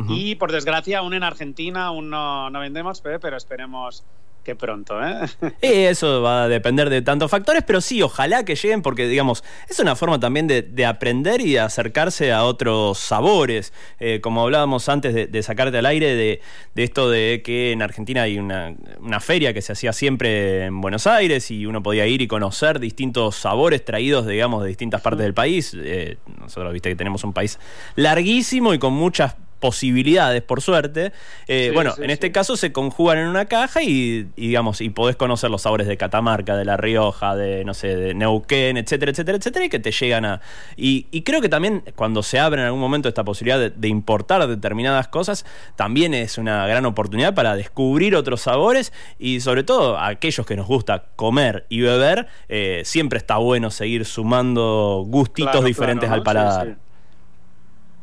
Y 0.08 0.36
por 0.36 0.52
desgracia, 0.52 0.98
aún 0.98 1.14
en 1.14 1.22
Argentina 1.22 1.86
aún 1.86 2.10
no, 2.10 2.48
no 2.48 2.60
vendemos, 2.60 3.00
pero 3.00 3.36
esperemos 3.36 4.04
que 4.44 4.56
pronto, 4.56 4.98
¿eh? 5.04 5.26
eso 5.60 6.22
va 6.22 6.44
a 6.44 6.48
depender 6.48 6.90
de 6.90 7.02
tantos 7.02 7.30
factores, 7.30 7.62
pero 7.66 7.80
sí, 7.80 8.02
ojalá 8.02 8.44
que 8.44 8.54
lleguen 8.54 8.82
porque, 8.82 9.06
digamos, 9.06 9.44
es 9.68 9.78
una 9.78 9.96
forma 9.96 10.18
también 10.18 10.46
de, 10.46 10.86
aprender 10.86 11.40
y 11.40 11.52
de 11.52 11.60
acercarse 11.60 12.32
a 12.32 12.44
otros 12.44 12.98
sabores. 12.98 13.72
Eh, 13.98 14.20
como 14.20 14.42
hablábamos 14.42 14.88
antes 14.88 15.30
de, 15.30 15.42
sacarte 15.42 15.76
al 15.78 15.86
aire 15.86 16.14
de, 16.14 16.40
esto 16.74 17.10
de 17.10 17.42
que 17.44 17.72
en 17.72 17.82
Argentina 17.82 18.22
hay 18.22 18.38
una, 18.38 18.74
feria 19.20 19.52
que 19.52 19.60
se 19.60 19.72
hacía 19.72 19.92
siempre 19.92 20.64
en 20.66 20.80
Buenos 20.80 21.06
Aires 21.06 21.50
y 21.50 21.66
uno 21.66 21.82
podía 21.82 22.06
ir 22.06 22.22
y 22.22 22.26
conocer 22.26 22.80
distintos 22.80 23.36
sabores 23.36 23.84
traídos, 23.84 24.26
digamos, 24.26 24.62
de 24.62 24.68
distintas 24.68 25.02
partes 25.02 25.22
del 25.22 25.34
país. 25.34 25.76
Eh, 25.78 26.16
nosotros, 26.38 26.72
viste 26.72 26.88
que 26.88 26.96
tenemos 26.96 27.22
un 27.24 27.34
país 27.34 27.58
larguísimo 27.96 28.72
y 28.72 28.78
con 28.78 28.94
muchas 28.94 29.34
posibilidades, 29.60 30.42
por 30.42 30.62
suerte. 30.62 31.12
Eh, 31.46 31.70
bueno, 31.72 31.94
en 31.98 32.10
este 32.10 32.32
caso 32.32 32.56
se 32.56 32.72
conjugan 32.72 33.18
en 33.18 33.28
una 33.28 33.44
caja 33.44 33.82
y, 33.82 34.26
digamos, 34.36 34.80
y 34.80 34.88
podés 34.90 35.16
conocer 35.16 35.50
los 35.50 35.62
sabores 35.62 35.86
de 35.86 35.96
Catamarca, 35.96 36.56
de 36.56 36.64
La 36.64 36.76
Rioja, 36.76 37.36
de, 37.36 37.64
no 37.64 37.74
sé, 37.74 37.94
de 37.94 38.14
Neuquén, 38.14 38.78
etcétera, 38.78 39.12
etcétera, 39.12 39.38
etcétera, 39.38 39.64
y 39.66 39.68
que 39.68 39.78
te 39.78 39.92
llegan 39.92 40.24
a... 40.24 40.40
Y, 40.76 41.04
creo 41.22 41.40
que 41.40 41.50
también 41.50 41.84
cuando 41.94 42.22
se 42.22 42.40
abre 42.40 42.62
en 42.62 42.66
algún 42.66 42.80
momento 42.80 43.08
esta 43.08 43.22
posibilidad 43.22 43.70
de, 43.70 43.88
importar 43.88 44.46
determinadas 44.48 45.08
cosas, 45.08 45.44
también 45.76 46.14
es 46.14 46.38
una 46.38 46.66
gran 46.66 46.86
oportunidad 46.86 47.34
para 47.34 47.54
descubrir 47.54 48.16
otros 48.16 48.40
sabores 48.40 48.92
y 49.18 49.40
sobre 49.40 49.62
todo 49.62 49.98
a 49.98 50.08
aquellos 50.08 50.46
que 50.46 50.56
nos 50.56 50.66
gusta 50.66 51.04
comer 51.16 51.66
y 51.68 51.82
beber, 51.82 52.26
eh, 52.48 52.82
siempre 52.84 53.18
está 53.18 53.36
bueno 53.36 53.70
seguir 53.70 54.06
sumando 54.06 55.04
gustitos 55.06 55.64
diferentes 55.64 56.10
al 56.10 56.22
paladar. 56.22 56.89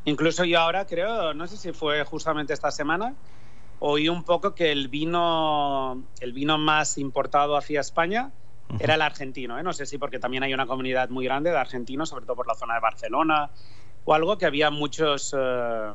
Incluso 0.07 0.45
yo 0.45 0.61
ahora 0.61 0.85
creo, 0.85 1.33
no 1.33 1.47
sé 1.47 1.57
si 1.57 1.73
fue 1.73 2.05
justamente 2.05 2.53
esta 2.53 2.71
semana, 2.71 3.13
oí 3.79 4.07
un 4.07 4.23
poco 4.23 4.55
que 4.55 4.71
el 4.71 4.87
vino, 4.87 6.01
el 6.21 6.31
vino 6.31 6.57
más 6.57 6.97
importado 6.97 7.57
hacia 7.57 7.81
España 7.81 8.31
era 8.79 8.95
el 8.95 9.01
argentino. 9.01 9.59
¿eh? 9.59 9.63
No 9.63 9.73
sé 9.73 9.85
si 9.85 9.97
porque 9.97 10.17
también 10.17 10.43
hay 10.43 10.53
una 10.53 10.65
comunidad 10.65 11.09
muy 11.09 11.25
grande 11.25 11.51
de 11.51 11.57
argentinos, 11.57 12.07
sobre 12.07 12.25
todo 12.25 12.37
por 12.37 12.47
la 12.47 12.55
zona 12.55 12.75
de 12.75 12.79
Barcelona 12.79 13.49
o 14.05 14.13
algo, 14.13 14.37
que 14.37 14.45
había 14.45 14.71
muchos... 14.71 15.35
Eh, 15.37 15.93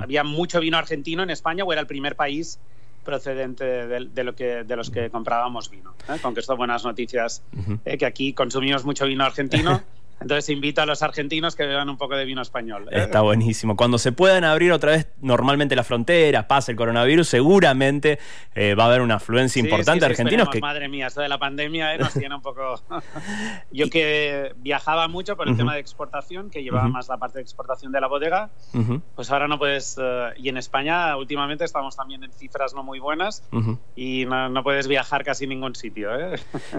había 0.00 0.24
mucho 0.24 0.58
vino 0.58 0.76
argentino 0.76 1.22
en 1.22 1.30
España 1.30 1.62
o 1.62 1.72
era 1.72 1.80
el 1.80 1.86
primer 1.86 2.16
país 2.16 2.58
procedente 3.04 3.64
de, 3.64 4.24
lo 4.24 4.34
que, 4.34 4.64
de 4.64 4.76
los 4.76 4.90
que 4.90 5.10
comprábamos 5.10 5.70
vino. 5.70 5.94
¿eh? 6.08 6.18
Con 6.20 6.34
que 6.34 6.40
esto 6.40 6.56
buenas 6.56 6.84
noticias, 6.84 7.44
que 7.84 8.04
aquí 8.04 8.32
consumimos 8.32 8.84
mucho 8.84 9.06
vino 9.06 9.24
argentino 9.24 9.80
Entonces 10.22 10.48
invito 10.48 10.80
a 10.82 10.86
los 10.86 11.02
argentinos 11.02 11.56
que 11.56 11.66
beban 11.66 11.88
un 11.88 11.96
poco 11.96 12.16
de 12.16 12.24
vino 12.24 12.40
español. 12.42 12.88
Está 12.90 13.20
buenísimo. 13.20 13.76
Cuando 13.76 13.98
se 13.98 14.12
puedan 14.12 14.44
abrir 14.44 14.72
otra 14.72 14.92
vez 14.92 15.08
normalmente 15.20 15.76
las 15.76 15.86
fronteras, 15.86 16.44
pase 16.44 16.72
el 16.72 16.76
coronavirus, 16.76 17.28
seguramente 17.28 18.18
eh, 18.54 18.74
va 18.74 18.84
a 18.84 18.86
haber 18.86 19.00
una 19.00 19.16
afluencia 19.16 19.60
importante 19.60 20.00
de 20.00 20.12
argentinos. 20.12 20.48
Que... 20.48 20.60
Madre 20.60 20.88
mía, 20.88 21.08
esto 21.08 21.20
de 21.20 21.28
la 21.28 21.38
pandemia 21.38 21.94
eh, 21.94 21.98
nos 21.98 22.12
tiene 22.14 22.34
un 22.34 22.42
poco... 22.42 22.80
Yo 23.72 23.90
que 23.90 24.52
viajaba 24.58 25.08
mucho 25.08 25.36
por 25.36 25.48
el 25.48 25.56
tema 25.56 25.74
de 25.74 25.80
exportación, 25.80 26.50
que 26.50 26.62
llevaba 26.62 26.88
más 26.88 27.08
la 27.08 27.16
parte 27.16 27.38
de 27.38 27.42
exportación 27.42 27.92
de 27.92 28.00
la 28.00 28.06
bodega, 28.06 28.50
pues 29.14 29.30
ahora 29.30 29.48
no 29.48 29.58
puedes... 29.58 29.96
Eh, 30.00 30.30
y 30.36 30.48
en 30.48 30.56
España 30.56 31.16
últimamente 31.16 31.64
estamos 31.64 31.96
también 31.96 32.24
en 32.24 32.32
cifras 32.32 32.74
no 32.74 32.82
muy 32.82 32.98
buenas 32.98 33.42
y 33.96 34.24
no, 34.26 34.62
puedes 34.62 34.88
viajar 34.88 35.24
casi 35.24 35.46
ningún 35.46 35.74
sitio. 35.74 36.10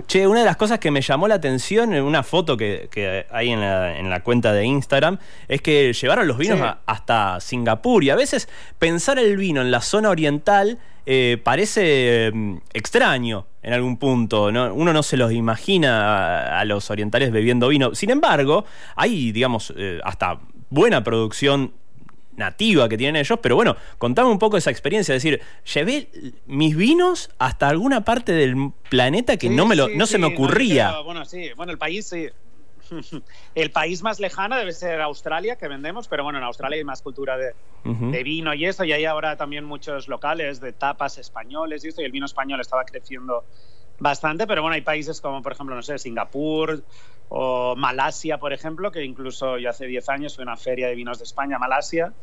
Che, 0.08 0.28
una 0.28 0.40
de 0.40 0.46
las 0.46 0.58
cosas 0.58 0.80
que 0.80 0.92
me 0.92 1.02
llamó 1.02 1.28
la 1.28 1.36
atención 1.36 1.94
en 1.94 2.04
una 2.04 2.24
foto 2.24 2.58
que, 2.58 2.88
que 2.92 3.26
ahí 3.34 3.50
en 3.50 3.62
la, 3.62 3.98
en 3.98 4.10
la, 4.10 4.24
cuenta 4.24 4.54
de 4.54 4.66
Instagram, 4.66 5.18
es 5.48 5.62
que 5.62 5.92
llevaron 5.94 6.28
los 6.28 6.38
vinos 6.38 6.60
hasta 6.86 7.40
Singapur 7.40 8.04
y 8.04 8.10
a 8.10 8.16
veces 8.16 8.48
pensar 8.80 9.20
el 9.20 9.38
vino 9.38 9.62
en 9.62 9.72
la 9.72 9.82
zona 9.82 10.10
oriental 10.10 10.80
eh, 11.06 11.38
parece 11.44 12.32
mm, 12.34 12.58
extraño 12.74 13.46
en 13.62 13.74
algún 13.74 13.98
punto. 13.98 14.46
Uno 14.46 14.94
no 14.94 15.04
se 15.04 15.18
los 15.18 15.34
imagina 15.34 16.60
a, 16.60 16.66
los 16.66 16.90
orientales 16.90 17.32
bebiendo 17.32 17.68
vino. 17.68 17.94
Sin 17.94 18.10
embargo, 18.10 18.66
hay, 18.96 19.32
digamos, 19.32 19.74
eh, 19.76 20.00
hasta 20.04 20.40
buena 20.70 21.04
producción 21.04 21.74
nativa 22.36 22.90
que 22.90 22.98
tienen 22.98 23.18
ellos, 23.18 23.38
pero 23.42 23.56
bueno, 23.56 23.76
contame 23.98 24.30
un 24.30 24.40
poco 24.40 24.58
esa 24.58 24.72
experiencia, 24.72 25.14
es 25.14 25.22
decir, 25.22 25.42
llevé 25.72 26.10
mis 26.48 26.76
vinos 26.76 27.30
hasta 27.38 27.70
alguna 27.70 28.04
parte 28.04 28.32
del 28.32 28.72
planeta 28.90 29.38
que 29.38 29.52
no 29.52 29.68
me 29.68 29.76
lo, 29.76 29.88
no 29.90 30.08
se 30.08 30.18
me 30.18 30.26
ocurría. 30.26 31.00
bueno, 31.02 31.26
sí, 31.26 31.52
bueno, 31.56 31.72
el 31.72 31.78
país 31.78 32.08
sí, 32.08 32.30
el 33.56 33.72
país 33.72 34.04
más 34.04 34.20
lejano 34.20 34.58
debe 34.58 34.72
ser 34.72 35.02
Australia, 35.02 35.56
que 35.56 35.68
vendemos, 35.68 36.08
pero 36.08 36.24
bueno, 36.24 36.40
en 36.40 36.46
Australia 36.46 36.78
hay 36.78 36.84
más 36.84 37.02
cultura 37.02 37.38
de, 37.38 37.54
vino 38.24 38.54
y 38.54 38.66
eso, 38.66 38.84
y 38.84 38.92
hay 38.92 39.06
ahora 39.06 39.36
también 39.36 39.66
muchos 39.66 40.08
locales 40.08 40.60
de 40.60 40.74
tapas 40.74 41.18
españoles 41.18 41.84
y 41.84 41.90
esto, 41.90 42.02
y 42.02 42.06
el 42.06 42.12
vino 42.12 42.26
español 42.26 42.62
estaba 42.62 42.86
creciendo 42.86 43.46
bastante, 44.00 44.48
pero 44.48 44.62
bueno, 44.62 44.76
hay 44.76 44.82
países 44.82 45.22
como, 45.22 45.42
por 45.42 45.52
ejemplo, 45.52 45.76
no 45.76 45.82
sé, 45.82 45.98
Singapur 45.98 46.84
o 47.30 47.76
Malasia, 47.76 48.38
por 48.38 48.54
ejemplo, 48.54 48.92
que 48.92 49.04
incluso 49.04 49.58
yo 49.58 49.70
hace 49.70 49.86
10 49.86 50.10
años 50.10 50.36
fui 50.36 50.44
a 50.44 50.48
una 50.48 50.58
feria 50.58 50.88
de 50.88 50.96
vinos 50.96 51.18
de 51.18 51.24
España, 51.24 51.58
Malasia, 51.58 52.14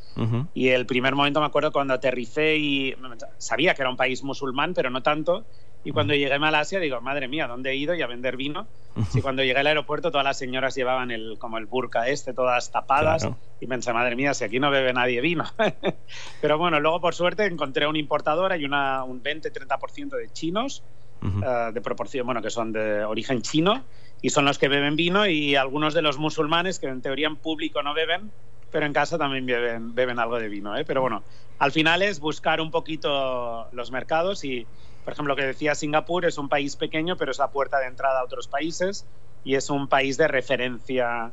y 0.54 0.68
el 0.68 0.86
primer 0.86 1.14
momento 1.14 1.40
me 1.40 1.46
acuerdo 1.46 1.72
cuando 1.72 1.94
aterricé 1.94 2.56
y 2.56 2.94
sabía 3.38 3.74
que 3.74 3.82
era 3.82 3.90
un 3.90 3.96
país 3.96 4.22
musulmán, 4.22 4.74
pero 4.74 4.90
no 4.90 5.02
tanto, 5.02 5.46
y 5.82 5.92
cuando 5.92 6.14
llegué 6.14 6.32
a 6.34 6.38
Malasia 6.38 6.78
digo, 6.78 7.00
madre 7.00 7.26
mía, 7.28 7.46
¿dónde 7.46 7.70
he 7.70 7.76
ido? 7.76 7.94
Y 7.94 8.02
a 8.02 8.06
vender 8.06 8.36
vino. 8.36 8.66
Si 9.10 9.22
cuando 9.22 9.42
llegué 9.42 9.60
al 9.60 9.66
aeropuerto 9.66 10.10
todas 10.10 10.24
las 10.24 10.36
señoras 10.36 10.74
llevaban 10.74 11.10
el, 11.10 11.36
como 11.38 11.58
el 11.58 11.66
burka 11.66 12.08
este, 12.08 12.34
todas 12.34 12.70
tapadas. 12.70 13.28
Y 13.60 13.66
pensé, 13.66 13.92
madre 13.92 14.14
mía, 14.16 14.34
si 14.34 14.44
aquí 14.44 14.58
no 14.58 14.70
bebe 14.70 14.92
nadie 14.92 15.20
vino. 15.20 15.44
Pero 16.40 16.58
bueno, 16.58 16.80
luego 16.80 17.00
por 17.00 17.14
suerte 17.14 17.46
encontré 17.46 17.86
un 17.86 17.96
importador, 17.96 18.52
hay 18.52 18.64
una, 18.64 19.04
un 19.04 19.22
20-30% 19.22 20.16
de 20.16 20.30
chinos, 20.32 20.82
eh, 21.22 21.70
de 21.72 21.80
proporción, 21.80 22.26
bueno, 22.26 22.42
que 22.42 22.50
son 22.50 22.72
de 22.72 23.04
origen 23.04 23.40
chino, 23.40 23.84
y 24.20 24.30
son 24.30 24.44
los 24.44 24.58
que 24.58 24.68
beben 24.68 24.96
vino, 24.96 25.26
y 25.26 25.54
algunos 25.54 25.94
de 25.94 26.02
los 26.02 26.18
musulmanes, 26.18 26.78
que 26.78 26.88
en 26.88 27.00
teoría 27.00 27.28
en 27.28 27.36
público 27.36 27.82
no 27.82 27.94
beben, 27.94 28.30
pero 28.70 28.86
en 28.86 28.92
casa 28.92 29.18
también 29.18 29.46
beben, 29.46 29.94
beben 29.94 30.18
algo 30.18 30.38
de 30.38 30.48
vino. 30.48 30.76
¿eh? 30.76 30.84
Pero 30.84 31.00
bueno, 31.00 31.22
al 31.58 31.72
final 31.72 32.02
es 32.02 32.20
buscar 32.20 32.60
un 32.60 32.70
poquito 32.70 33.68
los 33.72 33.90
mercados 33.90 34.44
y 34.44 34.66
por 35.04 35.14
ejemplo, 35.14 35.32
lo 35.32 35.36
que 35.36 35.46
decía 35.46 35.74
Singapur 35.74 36.26
es 36.26 36.36
un 36.36 36.48
país 36.48 36.76
pequeño, 36.76 37.16
pero 37.16 37.30
es 37.30 37.38
la 37.38 37.50
puerta 37.50 37.78
de 37.78 37.86
entrada 37.86 38.20
a 38.20 38.24
otros 38.24 38.48
países 38.48 39.06
y 39.44 39.54
es 39.54 39.70
un 39.70 39.88
país 39.88 40.16
de 40.18 40.28
referencia 40.28 41.32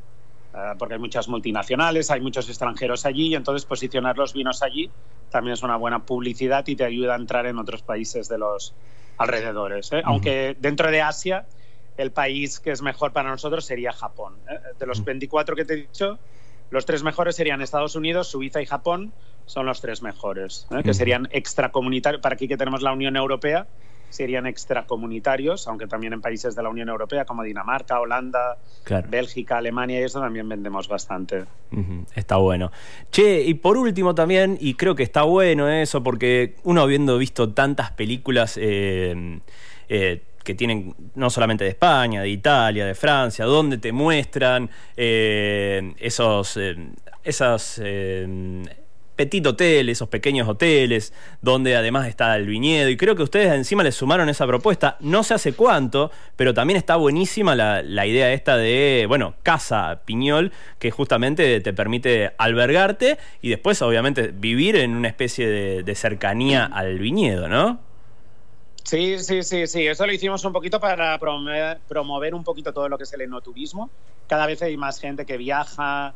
eh, 0.53 0.58
porque 0.79 0.96
hay 0.96 1.00
muchas 1.00 1.27
multinacionales, 1.27 2.10
hay 2.10 2.22
muchos 2.22 2.48
extranjeros 2.48 3.06
allí 3.06 3.27
y 3.27 3.36
entonces 3.36 3.65
posicionar 3.65 4.17
los 4.17 4.34
vinos 4.34 4.63
allí 4.63 4.89
también 5.29 5.53
es 5.53 5.63
una 5.63 5.75
buena 5.75 6.06
publicidad 6.06 6.65
y 6.67 6.75
te 6.75 6.86
ayuda 6.86 7.13
a 7.13 7.17
entrar 7.17 7.46
en 7.46 7.58
otros 7.58 7.82
países 7.82 8.29
de 8.29 8.38
los 8.38 8.74
alrededores. 9.17 9.91
¿eh? 9.91 10.01
Aunque 10.06 10.56
dentro 10.60 10.89
de 10.89 11.01
Asia 11.01 11.46
el 11.98 12.12
país 12.12 12.60
que 12.60 12.72
es 12.72 12.82
mejor 12.82 13.12
para 13.12 13.29
nosotros 13.29 13.65
sería 13.65 13.91
Japón. 13.91 14.38
¿eh? 14.50 14.60
De 14.79 14.86
los 14.86 15.03
24 15.03 15.56
que 15.56 15.65
te 15.65 15.74
he 15.74 15.77
dicho, 15.77 16.20
los 16.69 16.86
tres 16.86 17.03
mejores 17.03 17.36
serían 17.36 17.62
Estados 17.62 17.95
Unidos, 17.95 18.27
Suiza 18.27 18.62
y 18.62 18.65
Japón, 18.65 19.13
son 19.45 19.65
los 19.65 19.81
tres 19.81 20.01
mejores, 20.01 20.67
¿eh? 20.71 20.83
que 20.83 20.93
serían 20.93 21.27
extracomunitarios. 21.31 22.21
Para 22.21 22.36
aquí 22.36 22.47
que 22.47 22.57
tenemos 22.57 22.81
la 22.81 22.91
Unión 22.91 23.15
Europea, 23.15 23.67
serían 24.09 24.45
extracomunitarios, 24.45 25.67
aunque 25.67 25.88
también 25.88 26.13
en 26.13 26.21
países 26.21 26.55
de 26.55 26.63
la 26.63 26.69
Unión 26.69 26.89
Europea 26.89 27.25
como 27.25 27.43
Dinamarca, 27.43 28.00
Holanda, 28.00 28.57
Bélgica, 29.09 29.57
Alemania 29.57 30.00
y 30.00 30.03
eso 30.03 30.19
también 30.19 30.47
vendemos 30.47 30.88
bastante. 30.88 31.45
Está 32.15 32.38
bueno. 32.38 32.71
Che, 33.12 33.41
y 33.43 33.53
por 33.55 33.77
último 33.77 34.15
también, 34.15 34.57
y 34.59 34.75
creo 34.75 34.95
que 34.95 35.03
está 35.03 35.24
bueno 35.24 35.69
eso, 35.69 36.03
porque 36.03 36.55
uno 36.63 36.81
habiendo 36.81 37.17
visto 37.17 37.53
tantas 37.53 37.91
películas 37.91 38.57
eh, 38.59 39.39
eh, 39.89 40.24
que 40.48 40.56
tienen 40.56 40.96
no 41.16 41.30
solamente 41.30 41.66
de 41.66 41.72
España, 41.72 42.22
de 42.22 42.30
Italia, 42.30 42.86
de 42.86 42.96
Francia, 42.96 43.44
donde 43.44 43.80
te 43.80 43.92
muestran 43.92 44.70
eh, 44.96 45.94
esos, 46.00 46.56
eh, 46.56 46.77
eh, 47.82 48.63
petit 49.18 49.46
hotel, 49.46 49.89
esos 49.89 50.08
pequeños 50.08 50.48
hoteles, 50.48 51.12
donde 51.42 51.75
además 51.75 52.08
está 52.08 52.34
el 52.38 52.48
viñedo. 52.48 52.88
Y 52.88 52.96
creo 52.96 53.13
que 53.18 53.24
ustedes 53.24 53.51
encima 53.51 53.84
les 53.84 53.96
sumaron 53.96 54.30
esa 54.30 54.48
propuesta, 54.48 54.96
no 55.01 55.22
sé 55.22 55.34
hace 55.34 55.51
cuánto, 55.51 56.12
pero 56.38 56.54
también 56.54 56.77
está 56.77 56.96
buenísima 56.96 57.54
la, 57.54 58.06
idea 58.06 58.32
esta 58.32 58.56
de, 58.56 59.04
bueno, 59.06 59.34
Casa 59.44 60.04
Piñol, 60.06 60.54
que 60.80 60.92
justamente 60.92 61.60
te 61.60 61.74
permite 61.74 62.32
albergarte 62.38 63.18
y 63.42 63.50
después 63.50 63.82
obviamente 63.82 64.32
vivir 64.34 64.77
en 64.77 64.96
una 64.96 65.10
especie 65.10 65.84
de 65.84 65.96
cercanía 65.96 66.63
al 66.63 67.00
viñedo, 67.00 67.50
¿no? 67.50 67.87
Sí, 68.88 69.20
sí, 69.20 69.44
sí, 69.44 69.67
sí. 69.67 69.86
Eso 69.86 70.06
lo 70.06 70.13
hicimos 70.13 70.46
un 70.46 70.53
poquito 70.53 70.79
para 70.79 71.20
promover, 71.20 72.34
un 72.34 72.44
poquito 72.46 72.72
todo 72.72 72.88
lo 72.88 72.98
que 72.98 73.03
es 73.03 73.12
el 73.13 73.22
enoturismo. 73.22 73.94
Cada 74.27 74.46
vez 74.46 74.62
hay 74.62 74.77
más 74.77 75.00
gente 75.00 75.25
que 75.25 75.36
viaja 75.36 76.15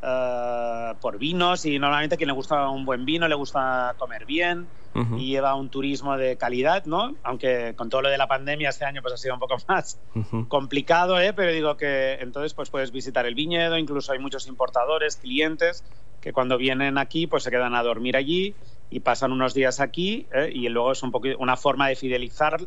eh, 0.00 0.92
por 1.00 1.18
vinos 1.18 1.66
y 1.66 1.78
normalmente 1.78 2.14
a 2.14 2.18
quien 2.18 2.28
le 2.28 2.32
gusta 2.32 2.70
un 2.70 2.86
buen 2.86 3.04
vino 3.04 3.28
le 3.28 3.34
gusta 3.34 3.94
comer 3.98 4.24
bien 4.24 4.72
y 5.18 5.26
lleva 5.26 5.54
un 5.54 5.68
turismo 5.68 6.16
de 6.16 6.36
calidad, 6.36 6.84
¿no? 6.86 7.14
Aunque 7.22 7.74
con 7.76 7.88
todo 7.88 8.02
lo 8.02 8.08
de 8.08 8.18
la 8.18 8.26
pandemia 8.26 8.70
este 8.70 8.84
año 8.84 9.02
pues 9.02 9.14
ha 9.14 9.16
sido 9.16 9.34
un 9.34 9.40
poco 9.40 9.56
más 9.68 9.98
complicado, 10.48 11.20
¿eh? 11.20 11.32
Pero 11.32 11.52
digo 11.52 11.76
que 11.76 12.14
entonces 12.20 12.54
pues 12.54 12.70
puedes 12.70 12.92
visitar 12.92 13.26
el 13.26 13.34
viñedo, 13.34 13.78
incluso 13.78 14.12
hay 14.12 14.18
muchos 14.18 14.46
importadores, 14.46 15.16
clientes 15.16 15.84
que 16.20 16.32
cuando 16.32 16.58
vienen 16.58 16.98
aquí 16.98 17.26
pues 17.26 17.42
se 17.42 17.50
quedan 17.50 17.74
a 17.74 17.82
dormir 17.82 18.16
allí 18.16 18.54
y 18.90 19.00
pasan 19.00 19.32
unos 19.32 19.54
días 19.54 19.80
aquí 19.80 20.26
¿eh? 20.32 20.50
y 20.52 20.68
luego 20.68 20.92
es 20.92 21.02
un 21.02 21.10
poco 21.10 21.28
una 21.38 21.56
forma 21.56 21.88
de 21.88 21.96
fidelizar 21.96 22.58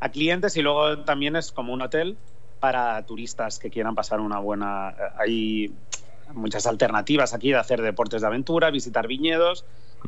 a 0.00 0.08
clientes 0.10 0.56
y 0.56 0.62
luego 0.62 0.98
también 0.98 1.36
es 1.36 1.52
como 1.52 1.72
un 1.72 1.82
hotel 1.82 2.16
para 2.60 3.04
turistas 3.04 3.58
que 3.58 3.70
quieran 3.70 3.94
pasar 3.94 4.20
una 4.20 4.38
buena... 4.38 4.90
Eh, 4.90 5.02
hay 5.18 5.74
muchas 6.34 6.66
alternativas 6.66 7.34
aquí 7.34 7.50
de 7.50 7.56
hacer 7.56 7.80
deportes 7.82 8.20
de 8.20 8.26
aventura, 8.26 8.70
visitar 8.70 9.06
viñedos 9.06 9.64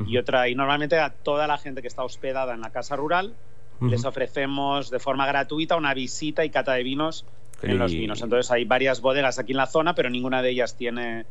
y 0.07 0.17
otra 0.17 0.49
y 0.49 0.55
normalmente 0.55 0.97
a 0.97 1.09
toda 1.11 1.47
la 1.47 1.57
gente 1.57 1.81
que 1.81 1.87
está 1.87 2.03
hospedada 2.03 2.53
en 2.53 2.61
la 2.61 2.71
casa 2.71 2.95
rural 2.95 3.35
les 3.81 4.03
ofrecemos 4.03 4.89
de 4.89 4.99
forma 4.99 5.25
gratuita 5.25 5.77
una 5.77 5.93
visita 5.93 6.43
y 6.43 6.49
cata 6.49 6.73
de 6.73 6.83
vinos 6.83 7.25
en 7.61 7.77
los 7.77 7.93
vinos. 7.93 8.21
Entonces 8.21 8.51
hay 8.51 8.65
varias 8.65 9.01
bodegas 9.01 9.39
aquí 9.39 9.53
en 9.53 9.57
la 9.57 9.67
zona, 9.67 9.95
pero 9.95 10.09
ninguna 10.09 10.41
de 10.41 10.49
ellas 10.49 10.75
tiene 10.75 11.25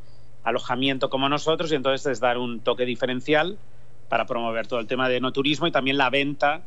alojamiento 0.45 1.11
como 1.11 1.29
nosotros 1.29 1.71
y 1.73 1.75
entonces 1.75 2.07
es 2.11 2.21
dar 2.21 2.39
un 2.39 2.61
toque 2.61 2.87
diferencial 2.87 3.59
para 4.09 4.27
promover 4.27 4.67
todo 4.67 4.81
el 4.81 4.87
tema 4.87 5.09
de 5.09 5.21
no 5.21 5.33
turismo 5.33 5.67
y 5.67 5.73
también 5.73 5.99
la 5.99 6.11
venta 6.11 6.63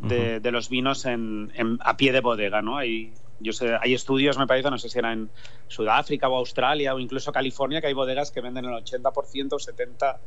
de, 0.00 0.40
los 0.50 0.68
vinos 0.68 1.04
en, 1.04 1.52
a 1.80 1.96
pie 1.96 2.12
de 2.12 2.20
bodega, 2.20 2.62
¿no? 2.62 2.78
Hay, 2.78 3.12
yo 3.38 3.52
sé, 3.52 3.76
hay 3.80 3.94
estudios, 3.94 4.38
me 4.38 4.46
parece, 4.46 4.70
no 4.70 4.78
sé 4.78 4.88
si 4.88 4.98
era 4.98 5.12
en 5.12 5.30
Sudáfrica 5.68 6.28
o 6.28 6.36
Australia 6.36 6.94
o 6.94 6.98
incluso 6.98 7.32
California, 7.32 7.80
que 7.80 7.86
hay 7.86 7.92
bodegas 7.92 8.30
que 8.30 8.40
venden 8.40 8.64
el 8.64 8.72
80% 8.72 9.52
o 9.52 9.58
70% 9.58 10.18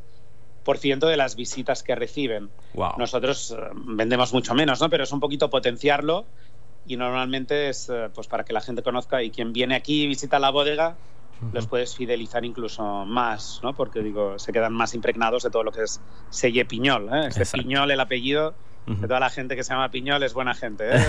de 0.64 1.16
las 1.16 1.36
visitas 1.36 1.82
que 1.82 1.94
reciben. 1.94 2.50
Nosotros 2.98 3.50
eh, 3.50 3.56
vendemos 3.74 4.32
mucho 4.32 4.54
menos, 4.54 4.80
¿no? 4.80 4.90
Pero 4.90 5.04
es 5.04 5.12
un 5.12 5.20
poquito 5.20 5.50
potenciarlo 5.50 6.26
y 6.86 6.96
normalmente 6.96 7.68
es 7.68 7.88
eh, 7.88 8.10
pues 8.14 8.26
para 8.26 8.44
que 8.44 8.52
la 8.52 8.60
gente 8.60 8.82
conozca 8.82 9.22
y 9.22 9.30
quien 9.30 9.52
viene 9.52 9.74
aquí 9.76 10.02
y 10.02 10.06
visita 10.06 10.38
la 10.38 10.50
bodega 10.50 10.96
los 11.52 11.66
puedes 11.66 11.94
fidelizar 11.94 12.44
incluso 12.44 13.04
más, 13.04 13.60
¿no? 13.62 13.74
Porque 13.74 14.00
digo, 14.00 14.38
se 14.38 14.52
quedan 14.52 14.72
más 14.72 14.94
impregnados 14.94 15.42
de 15.42 15.50
todo 15.50 15.62
lo 15.62 15.72
que 15.72 15.82
es 15.82 16.00
Selle 16.30 16.64
Piñol, 16.64 17.08
¿eh? 17.12 17.28
Este 17.28 17.44
Piñol, 17.58 17.90
el 17.90 18.00
apellido, 18.00 18.54
de 18.86 19.08
toda 19.08 19.20
la 19.20 19.30
gente 19.30 19.56
que 19.56 19.64
se 19.64 19.72
llama 19.72 19.90
Piñol 19.90 20.22
es 20.22 20.34
buena 20.34 20.54
gente, 20.54 20.84
¿eh? 20.90 21.00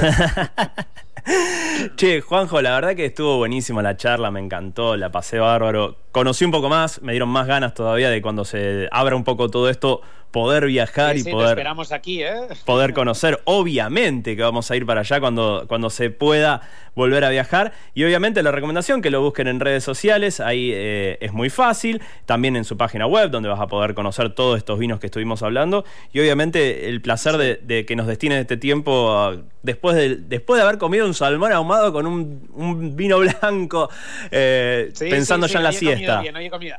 che, 1.96 2.22
Juanjo, 2.22 2.62
la 2.62 2.72
verdad 2.72 2.96
que 2.96 3.06
estuvo 3.06 3.38
buenísima 3.38 3.82
la 3.82 3.98
charla, 3.98 4.32
me 4.32 4.40
encantó, 4.40 4.96
la 4.96 5.12
pasé 5.12 5.40
bárbaro. 5.40 5.98
Conocí 6.12 6.46
un 6.46 6.52
poco 6.52 6.70
más, 6.70 7.02
me 7.02 7.12
dieron 7.12 7.30
más 7.30 7.48
ganas 7.48 7.74
todavía 7.74 8.10
de 8.10 8.22
cuando 8.22 8.46
se 8.46 8.88
abra 8.92 9.16
un 9.16 9.24
poco 9.24 9.50
todo 9.50 9.70
esto, 9.70 10.02
poder 10.32 10.66
viajar 10.66 11.18
y 11.18 11.24
poder. 11.24 11.50
esperamos 11.50 11.92
aquí, 11.92 12.22
¿eh? 12.22 12.48
Poder 12.66 12.94
conocer. 12.94 13.40
Obviamente 13.46 14.36
que 14.36 14.42
vamos 14.42 14.70
a 14.70 14.76
ir 14.76 14.86
para 14.86 15.02
allá 15.02 15.20
cuando, 15.20 15.66
cuando 15.68 15.90
se 15.90 16.10
pueda 16.10 16.62
volver 16.96 17.24
a 17.24 17.30
viajar. 17.30 17.74
Y 17.94 18.04
obviamente 18.04 18.42
la 18.44 18.52
recomendación 18.52 19.02
que 19.02 19.12
lo 19.12 19.22
busquen 19.22 19.48
en 19.48 19.60
redes 19.60 19.84
sociales, 19.84 20.40
ahí 20.40 20.72
eh, 20.74 21.18
es 21.22 21.34
muy 21.34 21.50
fácil. 21.50 22.02
También 22.26 22.56
en 22.56 22.66
su 22.66 22.78
página 22.78 23.08
web, 23.08 23.30
donde 23.30 23.50
vas 23.50 23.60
a 23.60 23.68
poder 23.68 23.94
conocer 23.94 24.34
todos 24.34 24.58
estos 24.58 24.80
vinos 24.80 25.00
que 25.00 25.08
estuvimos 25.08 25.44
hablando. 25.44 25.86
Y 26.12 26.20
obviamente 26.20 26.90
el 26.90 27.02
placer 27.02 27.38
de, 27.38 27.86
que 27.86 27.96
nos 27.96 28.08
destinen 28.08 28.40
este 28.40 28.58
tiempo 28.58 29.36
después 29.66 29.96
de, 29.96 30.16
después 30.16 30.60
de 30.60 30.64
haber 30.64 30.78
comido 30.78 31.06
un 31.06 31.14
salmón 31.14 31.52
ahumado 31.52 31.92
con 31.92 32.06
un, 32.06 32.96
vino 32.96 33.20
blanco, 33.20 33.90
eh, 34.32 34.94
pensando 34.98 35.48
ya 35.48 35.60
en 35.60 35.64
la 35.64 35.72
siesta. 35.72 36.24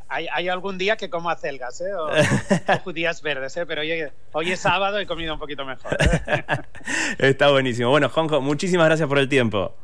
Hay, 0.09 0.49
algún 0.49 0.79
día 0.79 0.97
que 0.97 1.11
como 1.11 1.29
acelgas, 1.29 1.81
¿eh? 1.81 1.93
o, 1.95 2.79
judías 2.85 3.21
verdes, 3.23 3.57
¿eh? 3.57 3.67
pero 3.67 3.83
hoy, 3.83 4.05
hoy, 4.33 4.53
es 4.53 4.61
sábado 4.61 5.01
y 5.01 5.03
he 5.03 5.07
comido 5.07 5.35
un 5.35 5.41
poquito 5.41 5.65
mejor. 5.65 5.97
¿eh? 6.01 6.45
Está 7.19 7.51
buenísimo. 7.51 7.91
Bueno, 7.91 8.09
Juanjo, 8.09 8.41
muchísimas 8.41 8.87
gracias 8.87 9.09
por 9.09 9.19
el 9.19 9.29
tiempo. 9.29 9.75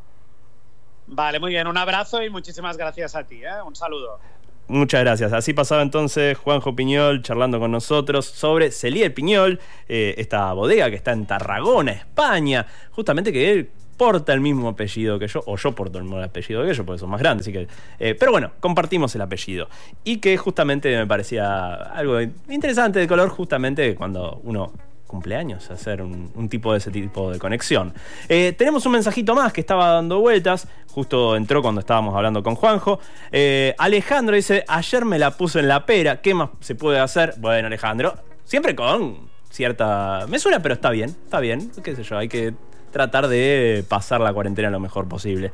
Vale, 1.07 1.41
muy 1.41 1.51
bien. 1.51 1.67
Un 1.67 1.77
abrazo 1.77 2.23
y 2.23 2.31
muchísimas 2.31 2.77
gracias 2.77 3.15
a 3.15 3.25
ti. 3.25 3.43
¿eh? 3.43 3.63
Un 3.67 3.75
saludo. 3.75 4.21
Muchas 4.69 5.03
gracias. 5.03 5.33
Así 5.33 5.53
pasaba 5.53 5.83
entonces 5.83 6.39
Juanjo 6.39 6.75
Piñol 6.75 7.23
charlando 7.23 7.61
con 7.61 7.71
nosotros 7.71 8.27
sobre 8.27 8.71
Celier 8.71 9.13
Piñol, 9.13 9.61
eh, 9.89 10.15
esta 10.19 10.53
bodega 10.53 10.89
que 10.89 10.97
está 10.97 11.13
en 11.13 11.27
Tarragona, 11.27 11.93
España. 11.93 12.67
Justamente 12.93 13.33
que 13.33 13.53
él 13.53 13.71
porta 13.97 14.33
el 14.33 14.41
mismo 14.41 14.69
apellido 14.69 15.19
que 15.19 15.29
yo, 15.29 15.43
o 15.47 15.57
yo 15.57 15.73
porto 15.73 15.99
el 15.99 16.05
mismo 16.05 16.21
apellido 16.21 16.63
que 16.63 16.71
ellos, 16.71 16.87
porque 16.87 16.99
son 16.99 17.11
más 17.11 17.21
grandes. 17.21 17.47
Así 17.47 17.53
que, 17.53 17.69
eh, 17.99 18.15
pero 18.19 18.33
bueno, 18.33 18.53
compartimos 18.61 19.15
el 19.15 19.21
apellido. 19.21 19.69
Y 20.05 20.19
que 20.19 20.37
justamente 20.37 20.97
me 20.97 21.07
parecía 21.07 21.75
algo 21.75 22.21
interesante 22.49 22.99
de 22.99 23.07
color, 23.07 23.29
justamente 23.29 23.95
cuando 23.95 24.41
uno 24.45 24.73
cumpleaños, 25.13 25.71
hacer 25.71 26.01
un, 26.03 26.49
tipo 26.49 26.73
de 26.73 26.79
ese 26.79 26.91
tipo 26.91 27.31
de 27.31 27.39
conexión. 27.39 27.93
Eh, 28.29 28.55
tenemos 28.57 28.87
un 28.87 28.93
mensajito 28.93 29.35
más 29.35 29.53
que 29.53 29.61
estaba 29.61 29.89
dando 29.89 30.21
vueltas, 30.21 30.67
justo 30.91 31.37
entró 31.37 31.61
cuando 31.61 31.81
estábamos 31.81 32.17
hablando 32.17 32.43
con 32.43 32.55
Juanjo. 32.55 32.99
Eh, 33.31 33.75
Alejandro 33.79 34.35
dice, 34.35 34.65
ayer 34.67 35.05
me 35.05 35.19
la 35.19 35.33
puso 35.33 35.59
en 35.59 35.69
la 35.69 35.85
pera, 35.85 36.23
¿qué 36.23 36.33
más 36.33 36.49
se 36.61 36.75
puede 36.75 36.99
hacer? 36.99 37.35
Bueno, 37.39 37.67
Alejandro, 37.67 38.15
siempre 38.45 38.75
con 38.75 39.29
cierta 39.51 40.27
mesura, 40.29 40.61
pero 40.61 40.75
está 40.75 40.91
bien, 40.91 41.11
está 41.11 41.39
bien, 41.41 41.71
qué 41.85 41.95
sé 41.95 42.03
yo, 42.03 42.17
hay 42.17 42.29
que 42.29 42.55
tratar 42.91 43.29
de 43.29 43.85
pasar 43.89 44.21
la 44.21 44.33
cuarentena 44.33 44.71
lo 44.71 44.81
mejor 44.81 45.09
posible. 45.09 45.53